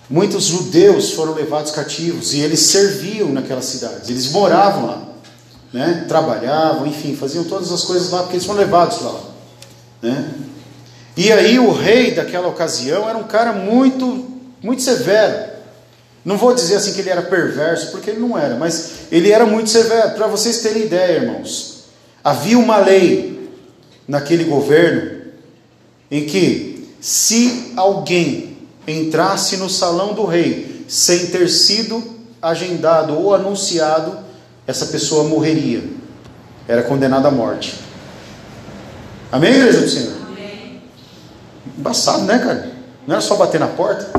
[0.10, 4.10] muitos judeus foram levados cativos e eles serviam naquelas cidades.
[4.10, 5.02] Eles moravam lá,
[5.72, 6.04] né?
[6.10, 9.18] trabalhavam, enfim, faziam todas as coisas lá porque eles foram levados lá.
[10.02, 10.34] Né?
[11.16, 14.28] E aí o rei daquela ocasião era um cara muito,
[14.62, 15.54] muito severo.
[16.26, 19.46] Não vou dizer assim que ele era perverso, porque ele não era, mas ele era
[19.46, 20.16] muito severo.
[20.16, 21.86] Para vocês terem ideia, irmãos,
[22.22, 23.50] havia uma lei
[24.06, 25.24] naquele governo
[26.14, 26.73] em que,
[27.04, 28.56] se alguém
[28.88, 32.02] entrasse no salão do rei sem ter sido
[32.42, 34.20] agendado ou anunciado,
[34.66, 35.84] essa pessoa morreria,
[36.66, 37.78] era condenada à morte.
[39.30, 40.14] Amém, igreja do Senhor?
[40.30, 40.82] Amém.
[41.78, 42.72] Embaçado, né, cara?
[43.06, 44.10] Não era só bater na porta,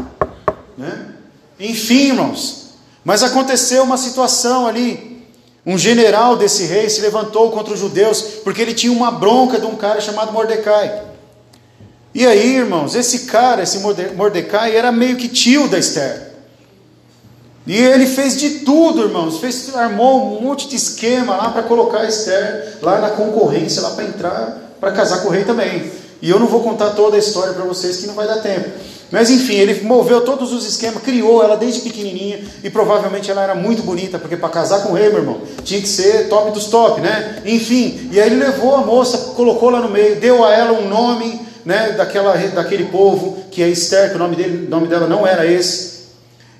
[0.76, 1.14] né?
[1.58, 5.24] Enfim, irmãos, mas aconteceu uma situação ali.
[5.64, 9.64] Um general desse rei se levantou contra os judeus porque ele tinha uma bronca de
[9.64, 11.13] um cara chamado Mordecai.
[12.14, 13.78] E aí, irmãos, esse cara, esse
[14.14, 16.34] Mordecai, era meio que tio da Esther.
[17.66, 22.00] E ele fez de tudo, irmãos, fez, armou um monte de esquema lá para colocar
[22.00, 25.90] a Esther lá na concorrência, lá para entrar, para casar com o rei também.
[26.20, 28.68] E eu não vou contar toda a história para vocês que não vai dar tempo.
[29.10, 33.54] Mas enfim, ele moveu todos os esquemas, criou ela desde pequenininha e provavelmente ela era
[33.54, 36.66] muito bonita, porque para casar com o rei, meu irmão, tinha que ser top dos
[36.66, 37.42] top, né?
[37.44, 40.88] Enfim, e aí ele levou a moça, colocou lá no meio, deu a ela um
[40.88, 45.26] nome, né, daquela, daquele povo, que é Esther, que o nome, dele, nome dela não
[45.26, 46.04] era esse.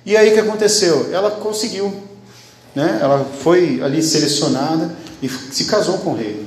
[0.07, 1.11] E aí o que aconteceu?
[1.12, 1.93] Ela conseguiu,
[2.75, 2.99] né?
[3.01, 4.90] Ela foi ali selecionada
[5.23, 6.45] e se casou com o rei.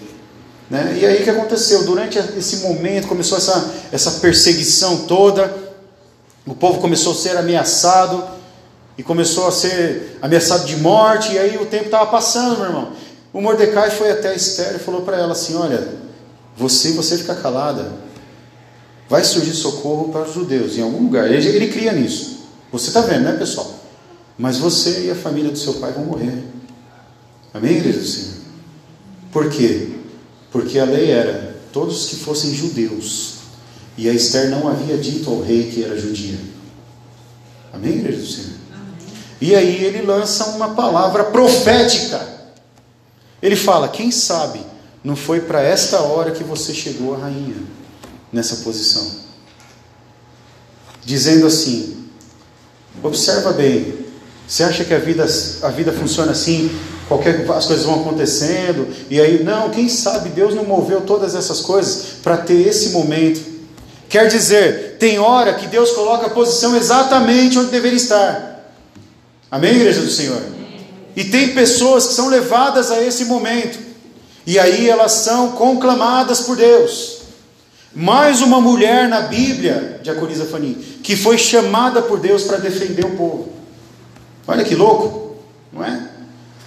[0.70, 0.98] Né?
[1.02, 1.84] E aí o que aconteceu?
[1.86, 5.67] Durante esse momento começou essa, essa perseguição toda
[6.48, 8.24] o povo começou a ser ameaçado
[8.98, 12.93] e começou a ser ameaçado de morte, e aí o tempo estava passando, meu irmão.
[13.34, 15.89] O Mordecai foi até Esther e falou para ela assim: Olha,
[16.56, 17.91] você, você fica calada,
[19.10, 21.32] vai surgir socorro para os judeus em algum lugar.
[21.32, 22.38] Ele, ele cria nisso.
[22.72, 23.74] Você está vendo, né, pessoal?
[24.38, 26.43] Mas você e a família do seu pai vão morrer.
[27.54, 28.38] Amém, igreja do Senhor?
[29.32, 29.89] Por quê?
[30.52, 33.36] Porque a lei era todos que fossem judeus.
[33.98, 36.38] E a Esther não havia dito ao rei que era judia.
[37.74, 38.58] Amém, igreja do Senhor?
[39.39, 42.28] E aí ele lança uma palavra profética.
[43.41, 44.62] Ele fala: quem sabe
[45.04, 47.56] não foi para esta hora que você chegou a rainha
[48.32, 49.10] nessa posição.
[51.04, 52.06] Dizendo assim:
[53.02, 54.06] observa bem,
[54.48, 55.26] você acha que a vida,
[55.62, 56.72] a vida funciona assim?
[57.08, 61.62] Qualquer, as coisas vão acontecendo, e aí, não, quem sabe Deus não moveu todas essas
[61.62, 63.40] coisas para ter esse momento.
[64.10, 68.74] Quer dizer, tem hora que Deus coloca a posição exatamente onde deveria estar.
[69.50, 70.42] Amém, igreja do Senhor?
[71.16, 73.80] E tem pessoas que são levadas a esse momento,
[74.46, 77.16] e aí elas são conclamadas por Deus.
[77.99, 83.17] Mais uma mulher na Bíblia, Diaconisa Fani, que foi chamada por Deus para defender o
[83.17, 83.49] povo.
[84.47, 85.36] Olha que louco,
[85.73, 86.07] não é?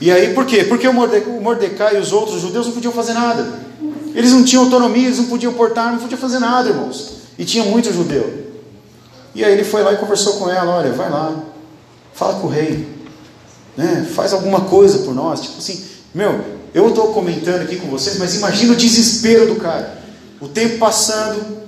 [0.00, 0.64] E aí por quê?
[0.64, 3.46] Porque o Mordecai e os outros judeus não podiam fazer nada.
[4.12, 7.12] Eles não tinham autonomia, eles não podiam portar, não podiam fazer nada, irmãos.
[7.38, 8.50] E tinha muito judeu.
[9.32, 11.32] E aí ele foi lá e conversou com ela: olha, vai lá,
[12.12, 12.88] fala com o rei,
[13.76, 14.04] né?
[14.12, 15.42] faz alguma coisa por nós.
[15.42, 15.80] Tipo assim,
[16.12, 19.99] meu, eu estou comentando aqui com vocês, mas imagina o desespero do cara.
[20.40, 21.59] O tempo passando,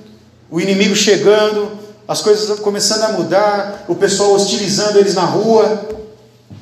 [0.50, 1.70] o inimigo chegando,
[2.08, 5.88] as coisas começando a mudar, o pessoal hostilizando eles na rua,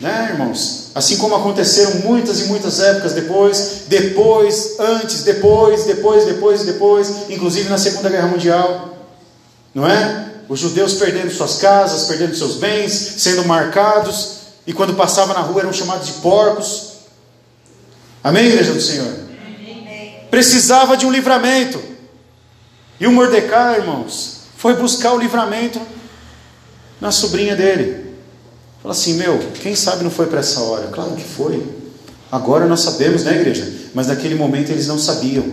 [0.00, 0.90] né, irmãos?
[0.94, 7.68] Assim como aconteceram muitas e muitas épocas depois, depois, antes, depois, depois, depois, depois, inclusive
[7.68, 8.98] na Segunda Guerra Mundial,
[9.74, 10.26] não é?
[10.48, 15.60] Os judeus perdendo suas casas, perdendo seus bens, sendo marcados, e quando passavam na rua
[15.60, 16.90] eram chamados de porcos.
[18.22, 19.12] Amém, igreja do Senhor?
[20.28, 21.89] Precisava de um livramento.
[23.00, 25.80] E o Mordecai, irmãos, foi buscar o livramento
[27.00, 28.14] na sobrinha dele.
[28.82, 30.88] Fala assim, meu, quem sabe não foi para essa hora?
[30.88, 31.66] Claro que foi.
[32.30, 33.72] Agora nós sabemos, né, igreja?
[33.94, 35.44] Mas naquele momento eles não sabiam.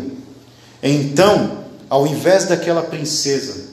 [0.84, 3.66] Então, ao invés daquela princesa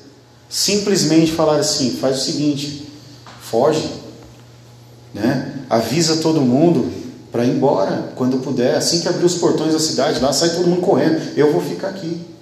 [0.49, 2.87] simplesmente falar assim, faz o seguinte,
[3.43, 3.91] foge,
[5.13, 5.53] né?
[5.69, 6.93] Avisa todo mundo
[7.33, 8.77] para ir embora quando puder.
[8.77, 11.21] Assim que abrir os portões da cidade, lá sai todo mundo correndo.
[11.37, 12.34] Eu vou ficar aqui.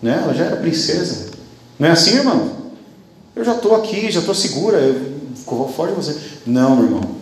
[0.00, 0.20] Né?
[0.22, 1.30] Ela já era princesa.
[1.78, 2.72] Não é assim, irmão?
[3.34, 5.12] Eu já estou aqui, já estou segura, eu
[5.46, 6.18] vou fora de você.
[6.46, 7.16] Não, irmão.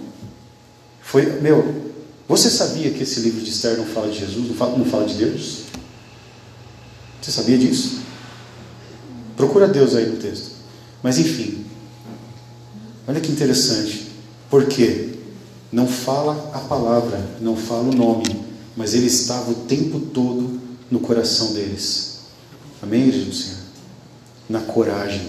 [1.00, 1.92] Foi, meu,
[2.28, 5.06] você sabia que esse livro de Esther não fala de Jesus, não fala, não fala
[5.06, 5.62] de Deus?
[7.20, 8.00] Você sabia disso?
[9.36, 10.52] Procura Deus aí no texto.
[11.02, 11.64] Mas enfim,
[13.06, 14.08] olha que interessante.
[14.48, 15.08] Por quê?
[15.72, 18.24] Não fala a palavra, não fala o nome,
[18.76, 20.60] mas ele estava o tempo todo
[20.90, 22.09] no coração deles.
[22.82, 23.58] Amém, igreja do Senhor?
[24.48, 25.28] Na coragem.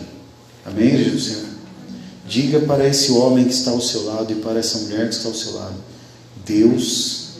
[0.65, 1.45] Amém, igreja do Senhor?
[2.25, 5.27] Diga para esse homem que está ao seu lado e para essa mulher que está
[5.27, 5.75] ao seu lado:
[6.45, 7.31] Deus,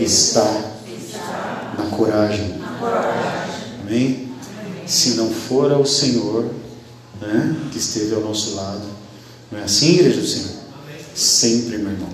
[0.00, 0.44] está,
[1.76, 2.54] na coragem.
[3.80, 4.28] Amém?
[4.86, 6.48] Se não for o Senhor
[7.20, 8.82] né, que esteve ao nosso lado.
[9.50, 10.50] Não é assim, igreja do Senhor?
[11.14, 12.08] Sempre, meu irmão.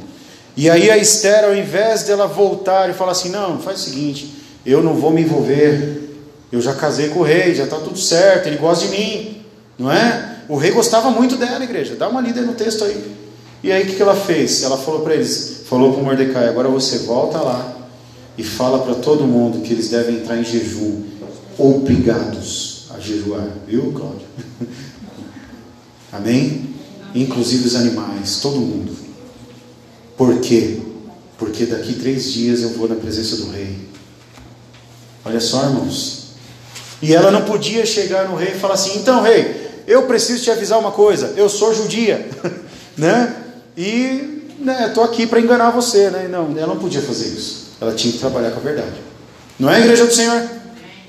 [0.57, 4.35] E aí a Esther, ao invés dela voltar e falar assim: Não, faz o seguinte,
[4.65, 6.04] eu não vou me envolver
[6.53, 9.45] eu já casei com o rei, já está tudo certo, ele gosta de mim,
[9.79, 10.35] não é?
[10.49, 11.97] O rei gostava muito dela, igreja.
[11.97, 13.15] Dá uma lida no texto aí.
[13.63, 14.63] E aí o que, ela fez?
[14.63, 17.89] Ela falou para eles, falou para Mordecai: agora você volta lá
[18.37, 21.03] e fala para todo mundo que eles devem entrar em jejum,
[21.57, 24.27] obrigados a jejuar, viu, Cláudio?
[26.13, 26.75] Amém?
[27.15, 28.93] Inclusive os animais, todo mundo.
[30.17, 30.81] Por quê?
[31.39, 33.79] Porque daqui três dias eu vou na presença do rei.
[35.25, 36.24] Olha só, irmãos.
[37.05, 40.51] E ela não podia chegar no rei e falar assim: então, rei, eu preciso te
[40.51, 42.27] avisar uma coisa, eu sou judia,
[42.97, 43.35] né?
[43.77, 46.27] E né, estou aqui para enganar você, né?
[46.29, 47.73] Não, ela não podia fazer isso.
[47.79, 48.97] Ela tinha que trabalhar com a verdade.
[49.59, 50.43] Não é, igreja do Senhor?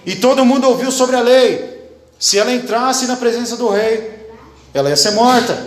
[0.06, 1.90] E todo mundo ouviu sobre a lei.
[2.20, 4.30] Se ela entrasse na presença do rei,
[4.74, 5.58] ela ia ser morta.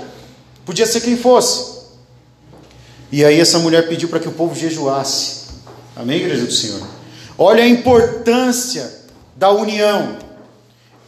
[0.66, 1.78] Podia ser quem fosse.
[3.10, 5.46] E aí essa mulher pediu para que o povo jejuasse.
[5.96, 6.86] Amém, igreja do Senhor?
[7.38, 8.98] Olha a importância
[9.34, 10.27] da união.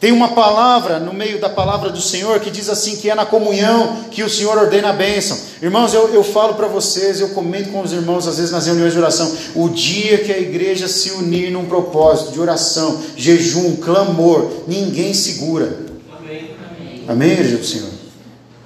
[0.00, 3.26] Tem uma palavra no meio da palavra do Senhor que diz assim: que é na
[3.26, 5.38] comunhão que o Senhor ordena a bênção.
[5.60, 8.94] Irmãos, eu, eu falo para vocês, eu comento com os irmãos, às vezes nas reuniões
[8.94, 14.50] de oração, o dia que a igreja se unir num propósito de oração, jejum, clamor,
[14.66, 15.76] ninguém segura.
[16.18, 17.04] Amém, Amém.
[17.06, 17.90] Amém igreja do Senhor?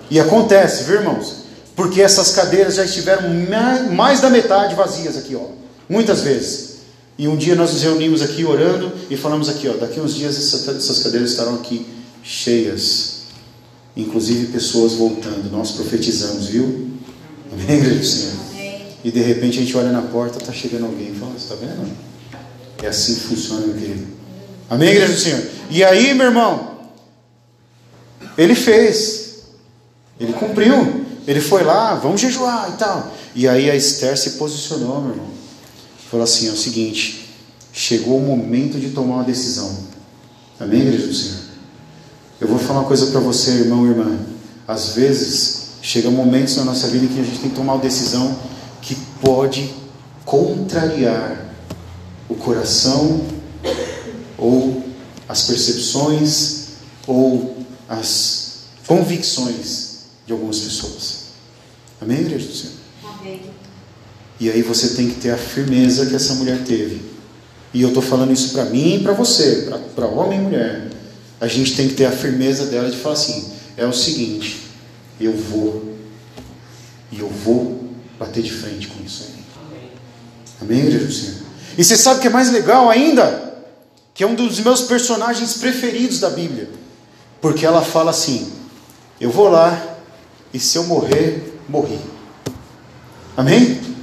[0.09, 1.43] E acontece, viu irmãos?
[1.75, 3.29] Porque essas cadeiras já estiveram
[3.91, 5.47] mais da metade vazias aqui, ó.
[5.89, 6.74] Muitas vezes.
[7.17, 10.37] E um dia nós nos reunimos aqui orando e falamos aqui, ó, daqui uns dias
[10.37, 11.87] essas cadeiras estarão aqui
[12.23, 13.23] cheias,
[13.97, 15.51] inclusive pessoas voltando.
[15.51, 16.91] Nós profetizamos, viu?
[17.53, 18.35] Amém, igreja do Senhor?
[19.05, 21.55] E de repente a gente olha na porta, está chegando alguém e fala: Você está
[21.55, 21.89] vendo?
[22.83, 24.07] É assim que funciona, meu querido.
[24.69, 25.43] Amém, igreja do Senhor?
[25.71, 26.79] E aí, meu irmão,
[28.37, 29.45] ele fez,
[30.19, 33.13] ele cumpriu, ele foi lá, vamos jejuar e tal.
[33.35, 35.29] E aí a Esther se posicionou, meu irmão.
[36.15, 37.29] Falou assim: é o seguinte,
[37.73, 39.77] chegou o momento de tomar uma decisão.
[40.61, 41.41] Amém, igreja do Senhor?
[42.41, 44.21] Eu vou falar uma coisa para você, irmão e irmã.
[44.69, 47.83] Às vezes, chega momentos na nossa vida em que a gente tem que tomar uma
[47.83, 48.39] decisão
[48.81, 49.75] que pode
[50.25, 51.53] contrariar
[52.29, 53.27] o coração
[54.39, 54.85] ou
[55.29, 56.67] as percepções
[57.09, 57.57] ou
[57.89, 61.25] as convicções de algumas pessoas.
[62.01, 62.75] Amém, igreja do Senhor?
[63.03, 63.41] Amém.
[64.41, 67.01] E aí você tem que ter a firmeza que essa mulher teve.
[67.73, 70.91] E eu estou falando isso para mim e para você, para homem e mulher.
[71.41, 74.63] A gente tem que ter a firmeza dela de falar assim: é o seguinte,
[75.21, 75.95] eu vou,
[77.11, 79.45] e eu vou bater de frente com isso aí.
[80.63, 81.45] Amém, igreja do Senhor?
[81.77, 83.55] E você sabe o que é mais legal ainda?
[84.15, 86.71] Que é um dos meus personagens preferidos da Bíblia.
[87.41, 88.53] Porque ela fala assim:
[89.21, 89.99] Eu vou lá
[90.53, 91.99] e se eu morrer, morri.
[93.37, 93.94] Amém?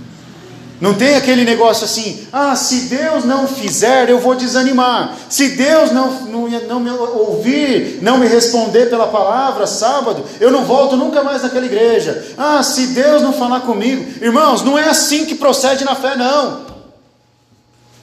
[0.82, 5.16] Não tem aquele negócio assim, ah, se Deus não fizer, eu vou desanimar.
[5.30, 10.66] Se Deus não, não, não me ouvir, não me responder pela palavra sábado, eu não
[10.66, 12.26] volto nunca mais naquela igreja.
[12.36, 14.04] Ah, se Deus não falar comigo.
[14.26, 16.66] Irmãos, não é assim que procede na fé, não.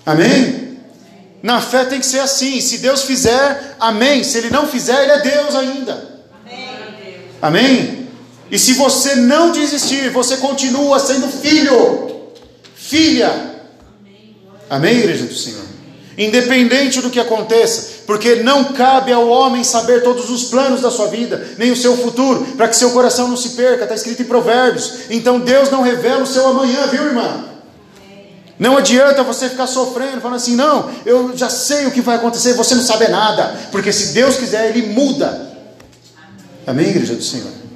[0.07, 0.79] Amém?
[1.43, 2.61] Na fé tem que ser assim.
[2.61, 4.23] Se Deus fizer, amém.
[4.23, 6.21] Se Ele não fizer, Ele é Deus ainda.
[6.47, 7.19] Amém?
[7.43, 8.09] amém?
[8.53, 12.18] E se você não desistir, você continua sendo filho
[12.89, 13.31] filha.
[14.69, 15.65] Amém, igreja do Senhor?
[16.17, 21.07] Independente do que aconteça, porque não cabe ao homem saber todos os planos da sua
[21.07, 24.25] vida, nem o seu futuro, para que seu coração não se perca, está escrito em
[24.25, 25.11] Provérbios.
[25.11, 27.45] Então Deus não revela o seu amanhã, viu, irmã?
[28.59, 32.55] Não adianta você ficar sofrendo, falando assim, não, eu já sei o que vai acontecer,
[32.55, 35.53] você não sabe nada, porque se Deus quiser, Ele muda.
[36.67, 37.68] Amém, igreja do Senhor?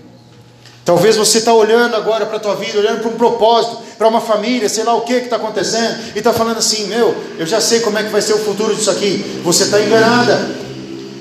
[0.85, 4.20] Talvez você está olhando agora para a tua vida, olhando para um propósito, para uma
[4.20, 7.80] família, sei lá o que está acontecendo, e está falando assim: Meu, eu já sei
[7.80, 9.41] como é que vai ser o futuro disso aqui.
[9.45, 10.62] Você está enganada.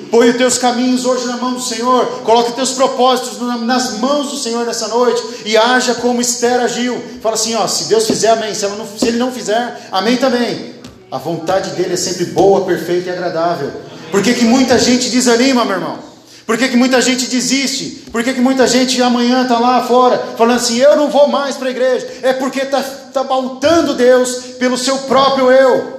[0.09, 4.36] Põe os teus caminhos hoje na mão do Senhor, coloque teus propósitos nas mãos do
[4.36, 7.01] Senhor nessa noite e haja como Esther agiu.
[7.22, 8.53] Fala assim: ó, se Deus fizer, amém.
[8.53, 10.76] Se, não, se Ele não fizer, amém também.
[11.12, 13.72] A vontade dele é sempre boa, perfeita e agradável.
[14.09, 16.11] Por que muita gente desanima, meu irmão?
[16.51, 18.09] Por que, que muita gente desiste?
[18.11, 21.55] Por que, que muita gente amanhã está lá fora falando assim: eu não vou mais
[21.55, 22.05] para a igreja?
[22.21, 25.95] É porque está tá pautando Deus pelo seu próprio eu.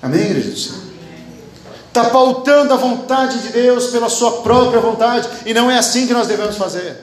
[0.00, 0.80] Amém, igreja do Senhor?
[1.88, 6.12] Está pautando a vontade de Deus pela sua própria vontade, e não é assim que
[6.12, 6.96] nós devemos fazer.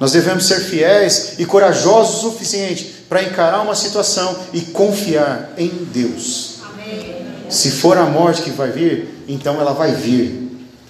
[0.00, 5.68] Nós devemos ser fiéis e corajosos o suficiente para encarar uma situação e confiar em
[5.68, 6.54] Deus.
[6.68, 7.24] Amém.
[7.48, 10.47] Se for a morte que vai vir, então ela vai vir.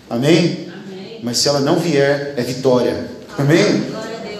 [0.08, 0.68] Amém?
[0.72, 1.20] Amém?
[1.22, 3.08] Mas se ela não vier, é vitória.
[3.38, 3.84] Amém?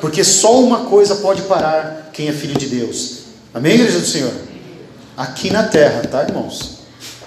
[0.00, 3.18] Porque só uma coisa pode parar quem é filho de Deus.
[3.52, 4.32] Amém, igreja do Senhor?
[5.16, 6.78] Aqui na terra, tá, irmãos?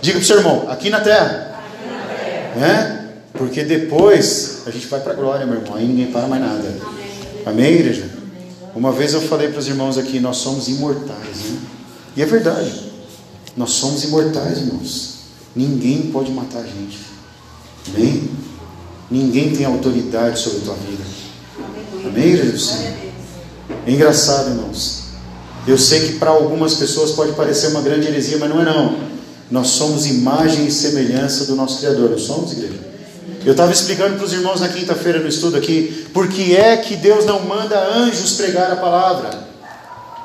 [0.01, 1.55] Diga para o seu irmão, aqui na terra.
[1.57, 2.55] Aqui na terra.
[2.55, 3.09] Né?
[3.33, 5.75] Porque depois a gente vai para a glória, meu irmão.
[5.75, 6.67] Aí ninguém para mais nada.
[6.67, 8.09] Amém, Amém igreja?
[8.73, 11.59] Uma vez eu falei para os irmãos aqui, nós somos imortais, né?
[12.15, 12.91] E é verdade.
[13.55, 15.15] Nós somos imortais, irmãos.
[15.55, 17.10] Ninguém pode matar a gente.
[17.87, 18.29] Amém?
[19.09, 21.03] Ninguém tem autoridade sobre a tua vida.
[22.05, 22.93] Amém, Senhor?
[23.85, 25.01] É engraçado, irmãos.
[25.67, 29.11] Eu sei que para algumas pessoas pode parecer uma grande heresia, mas não é não.
[29.49, 32.79] Nós somos imagem e semelhança do nosso Criador, não somos, igreja?
[33.45, 36.95] Eu estava explicando para os irmãos na quinta-feira no estudo aqui, por que é que
[36.95, 39.50] Deus não manda anjos pregar a palavra?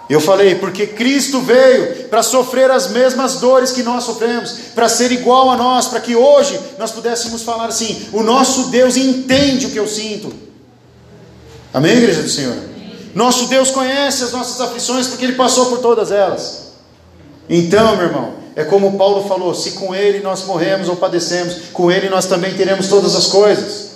[0.09, 5.11] Eu falei, porque Cristo veio para sofrer as mesmas dores que nós sofremos, para ser
[5.11, 9.71] igual a nós, para que hoje nós pudéssemos falar assim: o nosso Deus entende o
[9.71, 10.33] que eu sinto.
[11.75, 12.57] Amém, igreja do Senhor?
[13.15, 16.67] Nosso Deus conhece as nossas aflições porque Ele passou por todas elas.
[17.49, 21.91] Então, meu irmão, é como Paulo falou: se com Ele nós morremos ou padecemos, com
[21.91, 23.91] Ele nós também teremos todas as coisas.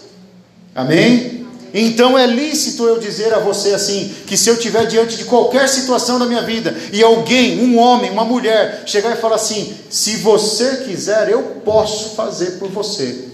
[0.74, 1.39] Amém?
[1.72, 5.68] Então é lícito eu dizer a você assim: que se eu estiver diante de qualquer
[5.68, 10.16] situação da minha vida e alguém, um homem, uma mulher, chegar e falar assim: se
[10.16, 13.28] você quiser, eu posso fazer por você.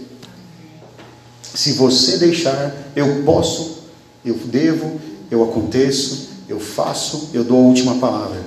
[1.54, 3.78] Se você deixar, eu posso,
[4.24, 8.44] eu devo, eu aconteço, eu faço, eu dou a última palavra.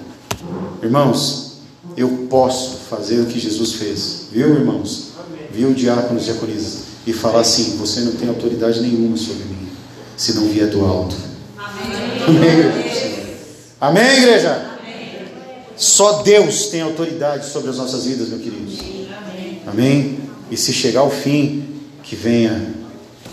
[0.83, 1.53] Irmãos,
[1.97, 5.09] eu posso fazer o que Jesus fez, viu, irmãos?
[5.51, 6.89] Viu, diáconos e diaconisas?
[7.09, 9.68] e falar assim: Você não tem autoridade nenhuma sobre mim,
[10.19, 11.15] se não vier do alto.
[12.27, 13.19] Amém, igreja?
[13.79, 14.77] Amém, igreja?
[14.77, 15.25] Amém.
[15.77, 18.69] Só Deus tem autoridade sobre as nossas vidas, meu querido.
[19.17, 19.61] Amém.
[19.65, 20.19] Amém?
[20.51, 21.63] E se chegar o fim,
[22.03, 22.75] que venha.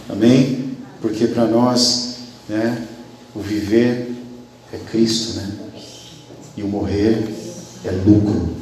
[0.08, 0.76] Amém?
[1.02, 2.18] Porque para nós,
[2.48, 2.86] né,
[3.34, 4.14] o viver
[4.72, 5.52] é Cristo, né?
[6.56, 7.28] E o morrer
[7.84, 8.54] é lucro.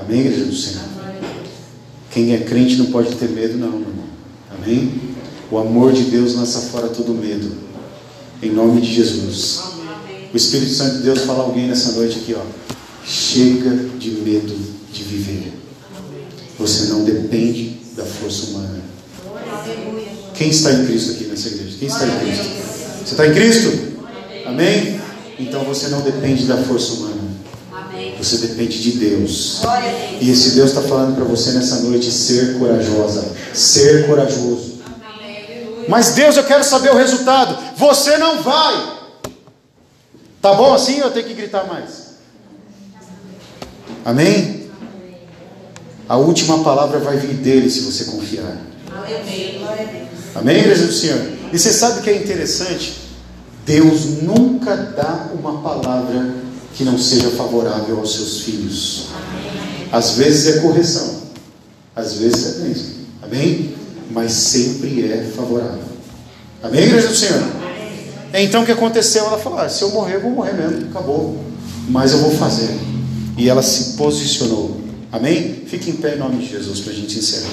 [0.00, 0.84] Amém, igreja do Senhor?
[2.10, 4.06] Quem é crente não pode ter medo, não, meu irmão.
[4.50, 5.11] Amém?
[5.52, 7.52] O amor de Deus lança fora todo medo.
[8.42, 9.60] Em nome de Jesus.
[10.32, 12.40] O Espírito Santo de Deus fala a alguém nessa noite aqui, ó.
[13.06, 14.56] Chega de medo
[14.90, 15.52] de viver.
[16.58, 18.80] Você não depende da força humana.
[20.34, 21.76] Quem está em Cristo aqui nessa igreja?
[21.78, 22.44] Quem está em Cristo?
[23.04, 23.78] Você está em Cristo?
[24.46, 25.00] Amém?
[25.38, 27.12] Então você não depende da força humana.
[28.16, 29.60] Você depende de Deus.
[30.18, 33.22] E esse Deus está falando para você nessa noite ser corajosa,
[33.52, 34.71] ser corajoso.
[35.88, 37.56] Mas Deus, eu quero saber o resultado.
[37.76, 39.00] Você não vai.
[40.40, 42.12] Tá bom assim ou eu tenho que gritar mais?
[44.04, 44.70] Amém?
[46.08, 48.56] A última palavra vai vir dele se você confiar.
[50.34, 51.20] Amém, igreja do Senhor?
[51.52, 52.94] E você sabe o que é interessante?
[53.64, 56.34] Deus nunca dá uma palavra
[56.74, 59.06] que não seja favorável aos seus filhos.
[59.92, 61.22] Às vezes é correção,
[61.94, 62.94] às vezes é mesmo.
[63.22, 63.71] Amém?
[64.12, 65.82] Mas sempre é favorável.
[66.62, 67.42] Amém, igreja do Senhor?
[68.34, 69.24] Então o que aconteceu?
[69.24, 71.42] Ela falou: ah, se eu morrer, eu vou morrer mesmo, acabou.
[71.88, 72.70] Mas eu vou fazer.
[73.36, 74.80] E ela se posicionou.
[75.10, 75.62] Amém?
[75.66, 77.50] Fique em pé em nome de Jesus para a gente encerrar.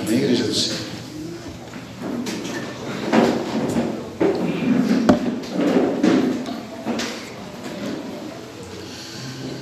[0.00, 0.78] Amém, igreja do Senhor?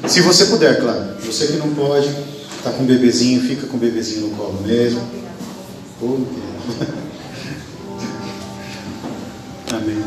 [0.09, 1.17] Se você puder, claro.
[1.25, 2.09] Você que não pode,
[2.59, 5.01] está com um bebezinho, fica com o bebezinho no colo mesmo.
[9.73, 10.05] Amém.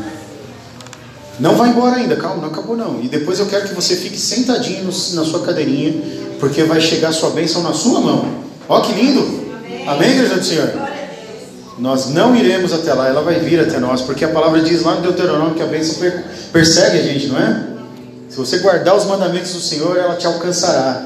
[1.38, 3.00] Não vai embora ainda, calma, não acabou não.
[3.00, 6.02] E depois eu quero que você fique sentadinho no, na sua cadeirinha,
[6.38, 8.44] porque vai chegar a sua bênção na sua mão.
[8.68, 9.20] Ó que lindo!
[9.20, 10.70] Amém, Amém igreja do Senhor?
[11.78, 14.94] Nós não iremos até lá, ela vai vir até nós, porque a palavra diz lá
[14.94, 15.96] no Deuteronômio que a bênção
[16.52, 17.66] persegue a gente, não é?
[18.28, 21.04] Se você guardar os mandamentos do Senhor, ela te alcançará.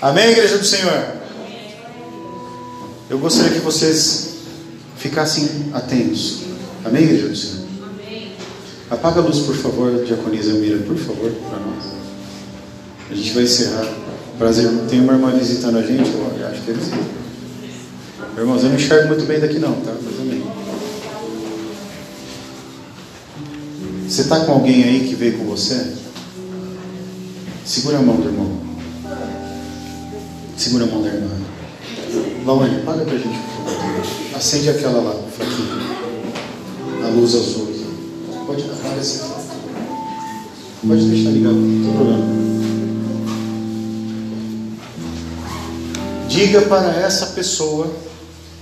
[0.00, 1.23] Amém, igreja do Senhor?
[3.08, 4.34] Eu gostaria que vocês
[4.96, 6.44] ficassem atentos.
[6.84, 7.64] Amém, igreja do Senhor?
[8.90, 11.84] Apaga a luz, por favor, diaconisa Elmira, por favor, para nós.
[13.10, 13.86] A gente vai encerrar.
[14.38, 16.96] Prazer, tem uma irmã visitando a gente, eu acho que visita.
[18.36, 19.92] Irmãos, eu não enxergo muito bem daqui não, tá?
[20.02, 20.44] Mas amém.
[24.08, 25.94] Você está com alguém aí que veio com você?
[27.64, 28.60] Segura a mão do irmão.
[30.56, 31.30] Segura a mão da irmã.
[32.44, 34.36] Laura, paga pra gente, por favor.
[34.36, 35.16] Acende aquela lá,
[37.04, 37.74] A luz azul.
[38.46, 39.22] Pode aparecer.
[40.86, 42.24] Pode deixar ligado, não tem problema.
[46.28, 47.86] Diga para essa pessoa.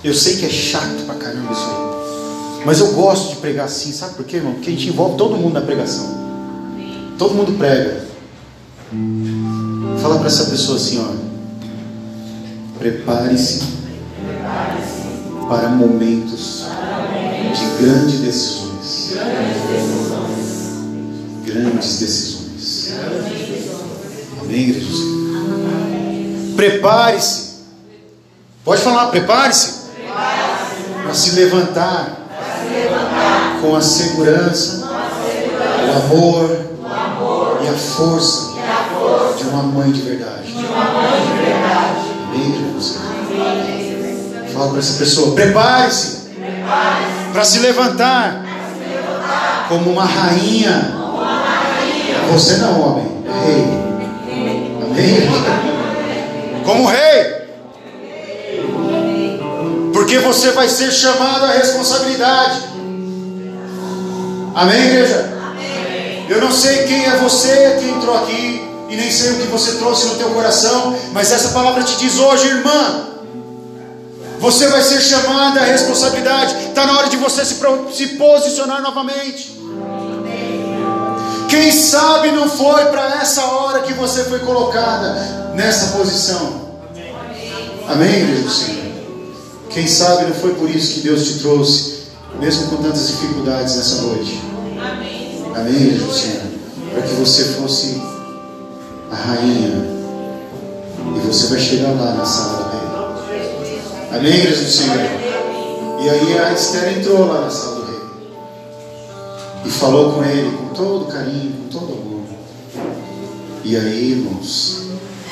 [0.05, 2.63] Eu sei que é chato pra caramba isso aí.
[2.65, 4.55] Mas eu gosto de pregar assim, sabe por quê, irmão?
[4.55, 6.07] Porque a gente envolve todo mundo na pregação.
[7.19, 8.05] Todo mundo prega.
[10.01, 11.32] Fala para essa pessoa assim, ó.
[12.83, 13.63] Prepare-se
[15.49, 16.67] para momentos
[17.55, 19.13] de grandes decisões.
[21.47, 22.95] Grandes decisões.
[24.41, 24.83] Amém?
[26.57, 27.53] Prepare-se.
[28.65, 29.83] Pode falar, prepare-se.
[31.05, 32.19] Para se levantar
[33.61, 34.91] com a segurança,
[35.87, 36.51] o amor
[37.63, 38.51] e a força
[39.37, 40.52] de uma mãe de verdade.
[44.69, 48.45] Para essa pessoa: prepare-se Prepare para se levantar
[49.69, 51.01] como uma rainha.
[52.31, 53.07] Você não, homem,
[53.45, 53.65] rei.
[54.83, 56.63] Amém?
[56.65, 57.43] Como rei.
[59.93, 62.61] Porque você vai ser chamado à responsabilidade.
[64.55, 65.33] Amém, igreja?
[66.29, 69.73] Eu não sei quem é você que entrou aqui e nem sei o que você
[69.73, 73.12] trouxe no teu coração, mas essa palavra te diz hoje, irmã,
[74.43, 76.71] você vai ser chamada à responsabilidade.
[76.71, 77.61] Está na hora de você se,
[77.93, 79.57] se posicionar novamente.
[81.49, 86.73] Quem sabe não foi para essa hora que você foi colocada nessa posição.
[87.89, 88.93] Amém, igreja do Senhor?
[89.71, 92.09] Quem sabe não foi por isso que Deus te trouxe,
[92.41, 94.41] mesmo com tantas dificuldades nessa noite.
[95.55, 96.43] Amém, igreja do Senhor?
[96.93, 98.03] Para que você fosse
[99.09, 99.93] a rainha.
[101.17, 102.82] E você vai chegar lá na sala rei.
[104.13, 104.97] Amém, igreja do Senhor?
[106.03, 108.01] E aí a Esther entrou lá na sala do rei.
[109.65, 112.27] E falou com ele com todo carinho, com todo amor.
[113.65, 114.89] E aí, irmãos,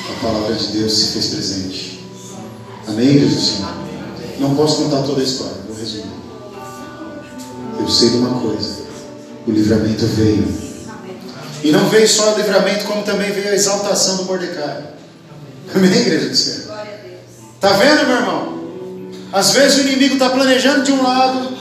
[0.09, 2.03] a palavra de Deus se fez presente.
[2.87, 3.71] Amém, igreja do Senhor?
[4.39, 6.05] Não posso contar toda a história, vou resumir.
[7.79, 8.77] Eu sei de uma coisa:
[9.45, 10.47] o livramento veio.
[11.63, 14.85] E não veio só o livramento, como também veio a exaltação do Mordecai.
[15.75, 16.61] Amém, igreja do Senhor?
[17.55, 18.60] Está vendo, meu irmão?
[19.31, 21.55] Às vezes o inimigo está planejando de um lado,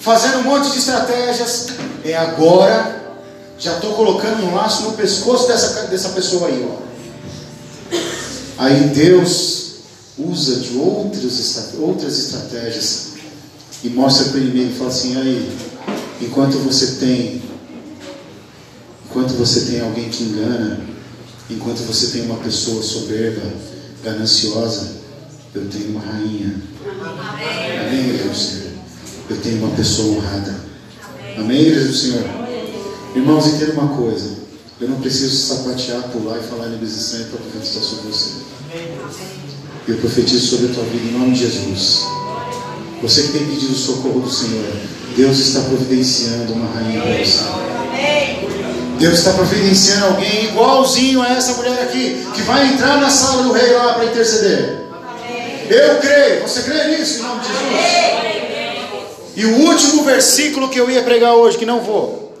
[0.00, 1.68] fazendo um monte de estratégias.
[2.04, 3.14] É agora,
[3.58, 6.90] já estou colocando um laço no pescoço dessa, dessa pessoa aí, ó.
[8.58, 9.60] Aí Deus
[10.18, 13.10] usa de outras, outras estratégias
[13.82, 15.56] e mostra para o inimigo fala assim, aí,
[16.20, 17.42] enquanto você tem,
[19.06, 20.80] enquanto você tem alguém que engana,
[21.48, 23.40] enquanto você tem uma pessoa soberba,
[24.02, 24.99] gananciosa,
[25.54, 26.54] eu tenho uma rainha.
[27.88, 28.72] Amém, igreja do Senhor.
[29.28, 30.60] Eu tenho uma pessoa honrada.
[31.36, 32.24] Amém, igreja do Senhor.
[33.16, 34.38] Irmãos, entenda uma coisa.
[34.80, 38.30] Eu não preciso sapatear, pular e falar em estranhas para profetizar sobre você.
[39.88, 42.02] Eu profetizo sobre a tua vida em nome de Jesus.
[43.02, 44.64] Você que tem pedido o socorro do Senhor,
[45.16, 47.40] Deus está providenciando uma rainha para você.
[48.98, 53.52] Deus está providenciando alguém igualzinho a essa mulher aqui, que vai entrar na sala do
[53.52, 54.79] rei lá para interceder.
[55.70, 56.42] Eu creio.
[56.42, 57.60] Você crê nisso em nome de Jesus?
[59.36, 62.34] E o último versículo que eu ia pregar hoje, que não vou.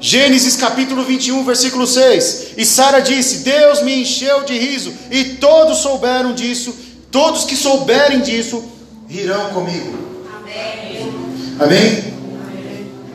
[0.00, 2.54] Gênesis capítulo 21, versículo 6.
[2.56, 6.74] E Sara disse: Deus me encheu de riso, e todos souberam disso,
[7.10, 8.64] todos que souberem disso,
[9.06, 9.94] rirão comigo.
[10.40, 11.14] Amém?
[11.60, 12.14] Amém?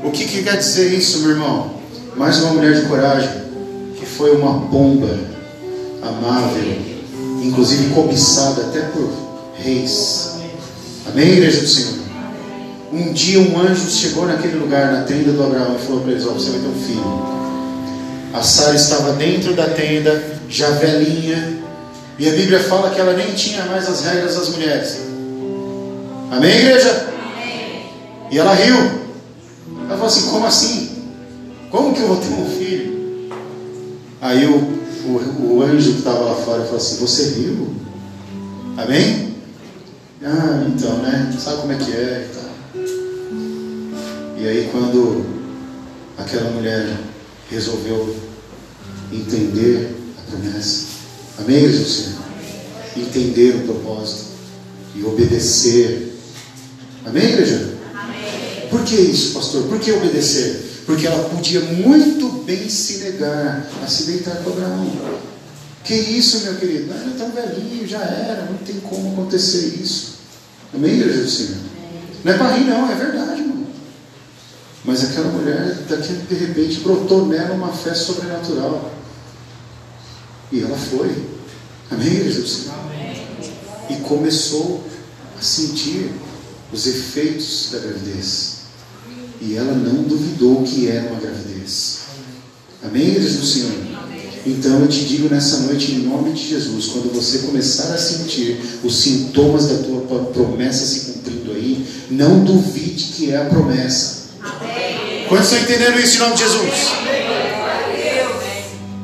[0.04, 1.82] O que, que quer dizer isso, meu irmão?
[2.16, 3.30] Mais uma mulher de coragem,
[4.00, 5.10] que foi uma bomba
[6.04, 6.78] amável,
[7.44, 9.31] inclusive cobiçada até por
[9.62, 10.32] reis.
[11.08, 12.02] Amém, igreja do Senhor?
[12.92, 16.26] Um dia um anjo chegou naquele lugar, na tenda do Abraão, e falou para eles:
[16.28, 17.32] Ó, você vai ter um filho.
[18.34, 21.60] A Sara estava dentro da tenda, já velhinha,
[22.20, 24.98] e a Bíblia fala que ela nem tinha mais as regras das mulheres.
[26.30, 27.08] Amém, igreja?
[27.34, 27.86] Amém.
[28.30, 28.76] E ela riu.
[28.76, 30.90] Ela falou assim: Como assim?
[31.70, 33.32] Como que eu vou ter um filho?
[34.22, 34.58] Aí o,
[35.08, 37.70] o, o anjo que estava lá fora falou assim: Você riu?
[38.78, 39.31] Amém?
[40.24, 41.36] Ah, então, né?
[41.40, 42.30] Sabe como é que é?
[44.38, 45.26] E aí quando
[46.16, 46.96] aquela mulher
[47.50, 48.16] resolveu
[49.12, 50.86] entender a promessa,
[51.40, 52.16] amém, Jesus?
[52.96, 54.26] Entender o propósito
[54.96, 56.16] e obedecer.
[57.04, 57.74] Amém, igreja?
[57.96, 58.68] Amém.
[58.70, 59.64] Por que isso, pastor?
[59.64, 60.84] Por que obedecer?
[60.86, 65.31] Porque ela podia muito bem se negar a se deitar com Abraão.
[65.84, 66.94] Que isso, meu querido?
[66.94, 70.20] Não, ele é tão velhinho, já era, não tem como acontecer isso.
[70.74, 71.58] Amém, igreja do Senhor?
[72.24, 73.66] Não é para rir, não, é verdade, irmão.
[74.86, 78.92] Mas aquela mulher, daqui de repente, brotou nela uma fé sobrenatural.
[80.52, 81.16] E ela foi.
[81.90, 82.68] Amém, Jesus?
[82.70, 83.28] Amém.
[83.90, 84.84] E começou
[85.38, 86.12] a sentir
[86.72, 88.62] os efeitos da gravidez.
[89.42, 92.02] E ela não duvidou que era uma gravidez.
[92.84, 93.91] Amém, igreja do Senhor?
[94.46, 98.60] Então eu te digo nessa noite, em nome de Jesus, quando você começar a sentir
[98.84, 104.22] os sintomas da tua promessa se cumprindo aí, não duvide que é a promessa.
[105.28, 106.92] Quantos estão entendendo isso em nome de Jesus?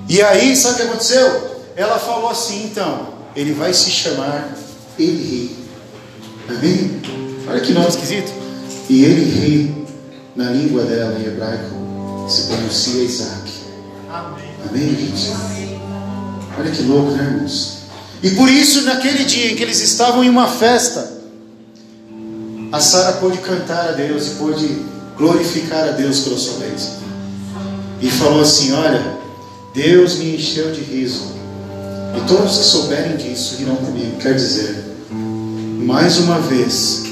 [0.10, 1.58] E aí, sabe o que aconteceu?
[1.76, 4.58] Ela falou assim: então, ele vai se chamar
[4.98, 5.56] Eli.
[6.50, 7.02] Amém?
[7.48, 8.32] Olha que nome esquisito.
[8.90, 9.86] E Eli,
[10.36, 11.76] na língua dela, em hebraico,
[12.30, 13.52] se pronuncia Isaac.
[14.10, 15.32] Amém, Amém gente?
[16.60, 17.78] Olha que louco, né, irmãos?
[18.22, 21.14] E por isso, naquele dia em que eles estavam em uma festa,
[22.72, 24.82] a Sara pôde cantar a Deus e pôde
[25.18, 26.98] glorificar a Deus pela sua bênção.
[28.02, 29.18] E falou assim: Olha,
[29.74, 31.32] Deus me encheu de riso,
[32.18, 34.18] e todos que souberem disso irão comigo.
[34.20, 37.04] Quer dizer, mais uma vez,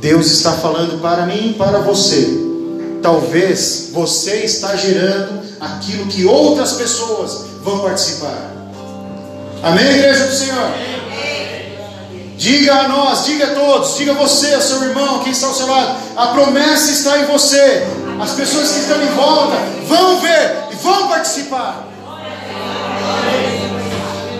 [0.00, 2.47] Deus está falando para mim e para você.
[3.02, 8.52] Talvez você está gerando aquilo que outras pessoas vão participar.
[9.62, 10.72] Amém, igreja do Senhor?
[12.36, 15.54] Diga a nós, diga a todos, diga a você, a seu irmão, quem está ao
[15.54, 17.84] seu lado, a promessa está em você.
[18.20, 19.56] As pessoas que estão em volta
[19.88, 21.84] vão ver e vão participar.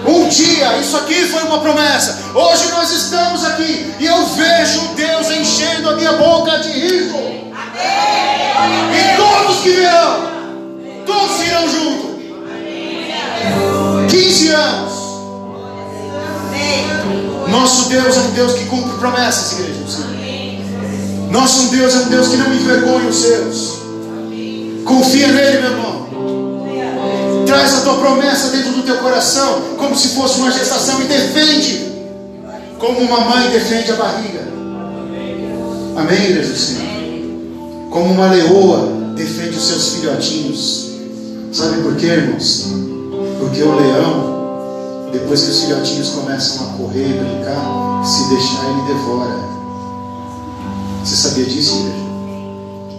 [0.07, 2.19] Um dia, isso aqui foi uma promessa.
[2.35, 7.48] Hoje nós estamos aqui e eu vejo Deus enchendo a minha boca de riso.
[8.95, 10.29] E todos que virão,
[11.07, 12.19] todos irão junto.
[14.09, 14.99] 15 anos.
[17.49, 19.79] Nosso Deus é um Deus que cumpre promessas, igreja.
[21.31, 23.79] Nosso Deus é um Deus que não envergonha os seus.
[24.85, 26.09] Confia nele, meu irmão.
[27.47, 31.93] Traz a tua promessa dentro do teu coração, como se fosse uma gestação, e defende,
[32.79, 34.41] como uma mãe defende a barriga.
[35.97, 36.98] Amém, igreja do Senhor?
[37.91, 40.91] Como uma leoa defende os seus filhotinhos.
[41.53, 42.67] Sabe por quê, irmãos?
[43.41, 48.93] Porque o leão, depois que os filhotinhos começam a correr e brincar, se deixar, ele
[48.93, 49.49] devora.
[51.03, 52.09] Você sabia disso, igreja?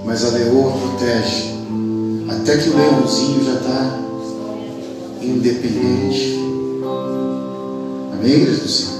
[0.04, 1.60] Mas a leoa protege.
[2.28, 4.00] Até que o leãozinho já está
[5.22, 6.40] independente.
[8.14, 9.00] Amém, igreja do Senhor?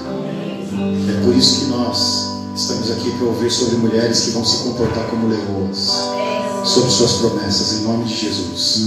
[1.10, 2.29] É por isso que nós
[2.60, 5.92] estamos aqui para ouvir sobre mulheres que vão se comportar como leoas,
[6.66, 8.82] sobre suas promessas, em nome de Jesus.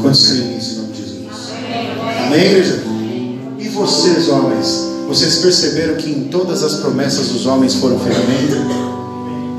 [0.00, 1.28] Quantos creem nisso em nome de Jesus?
[2.26, 2.82] Amém, igreja?
[3.58, 8.56] E vocês, homens, vocês perceberam que em todas as promessas os homens foram ferramenta?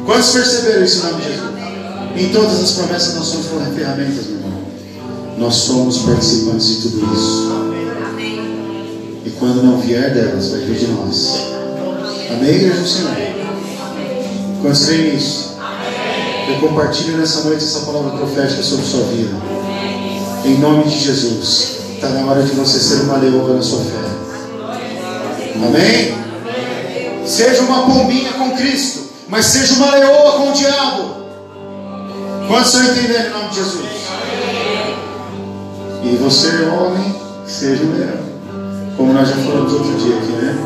[0.08, 1.52] Quantos perceberam isso em nome de Jesus?
[2.18, 3.46] Em todas as promessas nós somos
[3.76, 4.62] ferramentas, meu irmão.
[5.38, 7.52] Nós somos participantes de tudo isso.
[9.24, 11.36] E quando não vier delas, vai vir de nós.
[12.32, 13.31] Amém, igreja do Senhor?
[14.62, 15.56] Creem nisso?
[16.48, 19.36] Eu compartilho nessa noite essa palavra profética sobre sua vida.
[20.46, 21.80] Em nome de Jesus.
[21.96, 24.12] Está na hora de você ser uma leoa na sua fé.
[25.56, 27.26] Amém?
[27.26, 31.16] Seja uma pombinha com Cristo, mas seja uma leoa com o diabo.
[32.48, 33.86] Quantos estão entendendo em nome de Jesus?
[36.04, 37.16] E você, homem,
[37.48, 38.32] seja um leão.
[38.98, 40.58] Como nós já falamos outro dia aqui, né?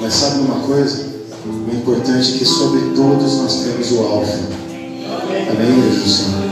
[0.00, 1.11] Mas sabe uma coisa?
[1.52, 4.38] O importante é que sobre todos nós temos o Alfa.
[5.50, 6.42] Amém, igreja do Senhor?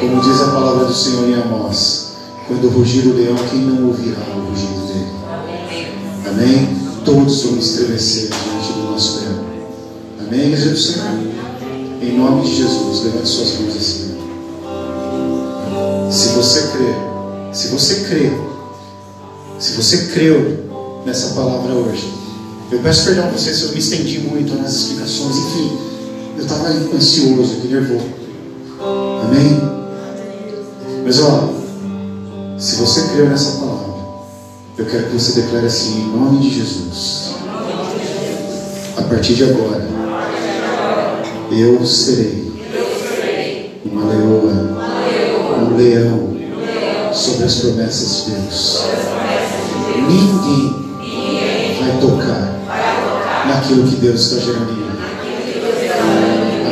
[0.00, 2.16] Como diz a palavra do Senhor em Amós:
[2.48, 5.12] quando rugir o leão, quem não ouvirá o rugido dele?
[6.26, 6.76] Amém?
[7.04, 9.44] Todos vão estremecer diante do nosso leão.
[10.20, 11.06] Amém, igreja do Senhor?
[12.02, 14.14] Em nome de Jesus, levante suas mãos assim.
[16.10, 16.94] Se você crê,
[17.52, 18.32] se você crê,
[19.58, 22.23] se você creu nessa palavra hoje,
[22.70, 25.78] eu peço perdão a você se eu me estendi muito nas explicações, enfim,
[26.36, 28.06] eu estava ansioso, aqui nervoso.
[29.24, 29.60] Amém?
[31.04, 31.50] Mas ó,
[32.58, 33.94] se você creu nessa palavra,
[34.78, 37.34] eu quero que você declare assim, em nome de Jesus.
[38.96, 39.86] A partir de agora,
[41.52, 42.52] eu serei
[43.84, 44.78] uma leoa,
[45.62, 46.34] um leão
[47.12, 48.82] sobre as promessas de Deus.
[50.08, 50.84] Ninguém
[51.78, 52.53] vai tocar
[53.46, 54.90] naquilo que Deus está gerando em mim.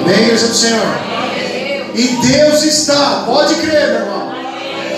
[0.02, 1.12] Amém, igreja do Senhor?
[1.94, 4.32] E Deus está, pode crer, meu irmão.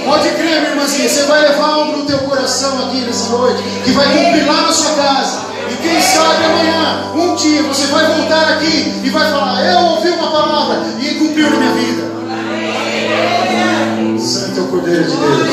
[0.05, 1.09] Pode crer, minha irmãzinha.
[1.09, 4.73] Você vai levar algo no teu coração aqui nessa noite, que vai cumprir lá na
[4.73, 5.41] sua casa.
[5.71, 10.11] E quem sabe amanhã, um dia, você vai voltar aqui e vai falar: Eu ouvi
[10.11, 12.15] uma palavra e cumpriu na minha vida.
[14.19, 15.51] Santo é o Cordeiro de Deus.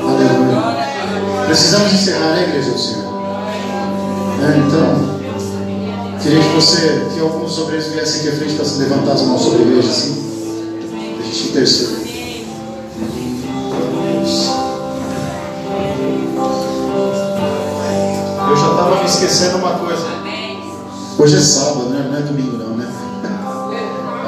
[0.00, 0.86] Aleluia.
[1.46, 3.15] Precisamos encerrar, né, igreja do Senhor?
[4.38, 9.12] É, então, queria que você, que alguns obreiros viessem aqui à frente para se levantar
[9.12, 10.26] as mãos sobre a igreja assim.
[11.18, 12.06] A gente interceder.
[18.48, 20.06] Eu já estava me esquecendo uma coisa.
[21.18, 22.06] Hoje é sábado, né?
[22.10, 22.86] não é domingo não, né?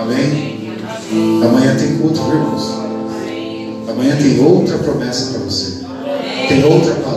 [0.00, 0.78] Amém?
[1.44, 2.72] Amanhã tem culto, irmãos?
[3.88, 5.84] Amanhã tem outra promessa para você.
[6.48, 7.07] Tem outra palavra.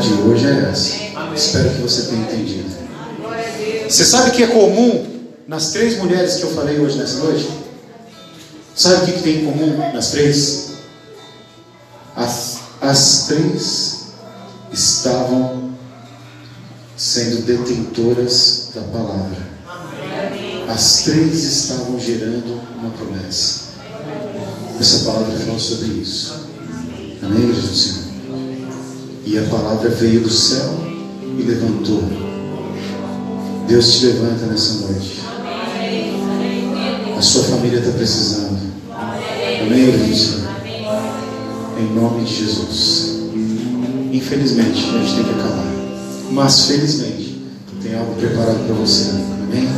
[0.00, 0.90] De hoje é essa.
[1.34, 2.70] Espero que você tenha entendido.
[3.88, 5.06] Você sabe que é comum
[5.46, 7.48] nas três mulheres que eu falei hoje nessa noite?
[8.74, 10.72] Sabe o que, tem em comum nas três?
[12.16, 14.06] As, as três
[14.72, 15.72] estavam
[16.96, 19.52] sendo detentoras da palavra.
[20.68, 23.72] As três estavam gerando uma promessa.
[24.80, 26.46] Essa palavra fala sobre isso.
[27.22, 28.01] Amém, do Senhor?
[29.24, 30.74] E a palavra veio do céu
[31.38, 32.02] e levantou.
[33.68, 35.20] Deus te levanta nessa noite.
[37.16, 38.58] A sua família está precisando.
[38.90, 40.50] Amém, Senhor?
[41.78, 43.20] Em nome de Jesus.
[44.12, 45.72] Infelizmente, a gente tem que acabar.
[46.32, 47.42] Mas felizmente,
[47.82, 49.10] tem algo preparado para você.
[49.10, 49.68] Amém?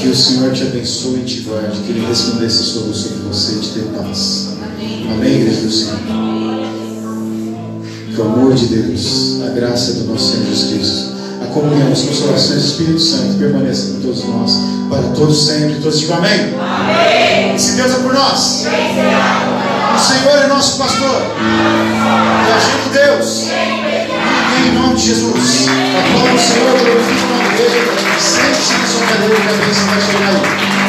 [0.00, 1.80] Que o Senhor te abençoe e te guarde.
[1.80, 2.90] Que Ele resplandeça sobre
[3.28, 4.48] você e te dê paz.
[5.10, 6.23] Amém, igreja do Senhor?
[8.14, 11.08] Que o amor de Deus, a graça do nosso Senhor Jesus Cristo,
[11.42, 14.52] a comunhão, as consolações do Espírito Santo permaneça com todos nós,
[14.88, 15.80] para todos sempre.
[15.82, 16.54] Todos digam amém.
[16.54, 17.58] amém.
[17.58, 21.22] Se Deus é por nós, o Senhor é nosso pastor.
[22.46, 23.46] E agindo Deus,
[24.64, 27.44] em nome de Jesus, a qual o Senhor glorifica o nome
[28.20, 30.83] sente-se na sua cadeira que a bênção vai chegar aí.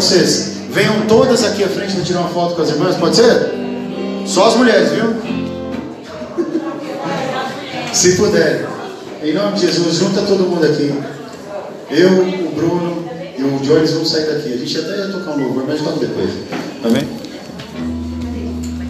[0.00, 0.52] Vocês.
[0.70, 3.52] Venham todas aqui à frente para tirar uma foto com as irmãs, pode ser?
[4.26, 5.14] Só as mulheres, viu?
[7.92, 8.66] Se puder.
[9.22, 10.94] Em nome de Jesus, junta todo mundo aqui.
[11.90, 12.10] Eu,
[12.46, 13.04] o Bruno
[13.36, 14.54] e o Jones vamos sair daqui.
[14.54, 16.30] A gente até ia tocar um louvor, mas toca depois.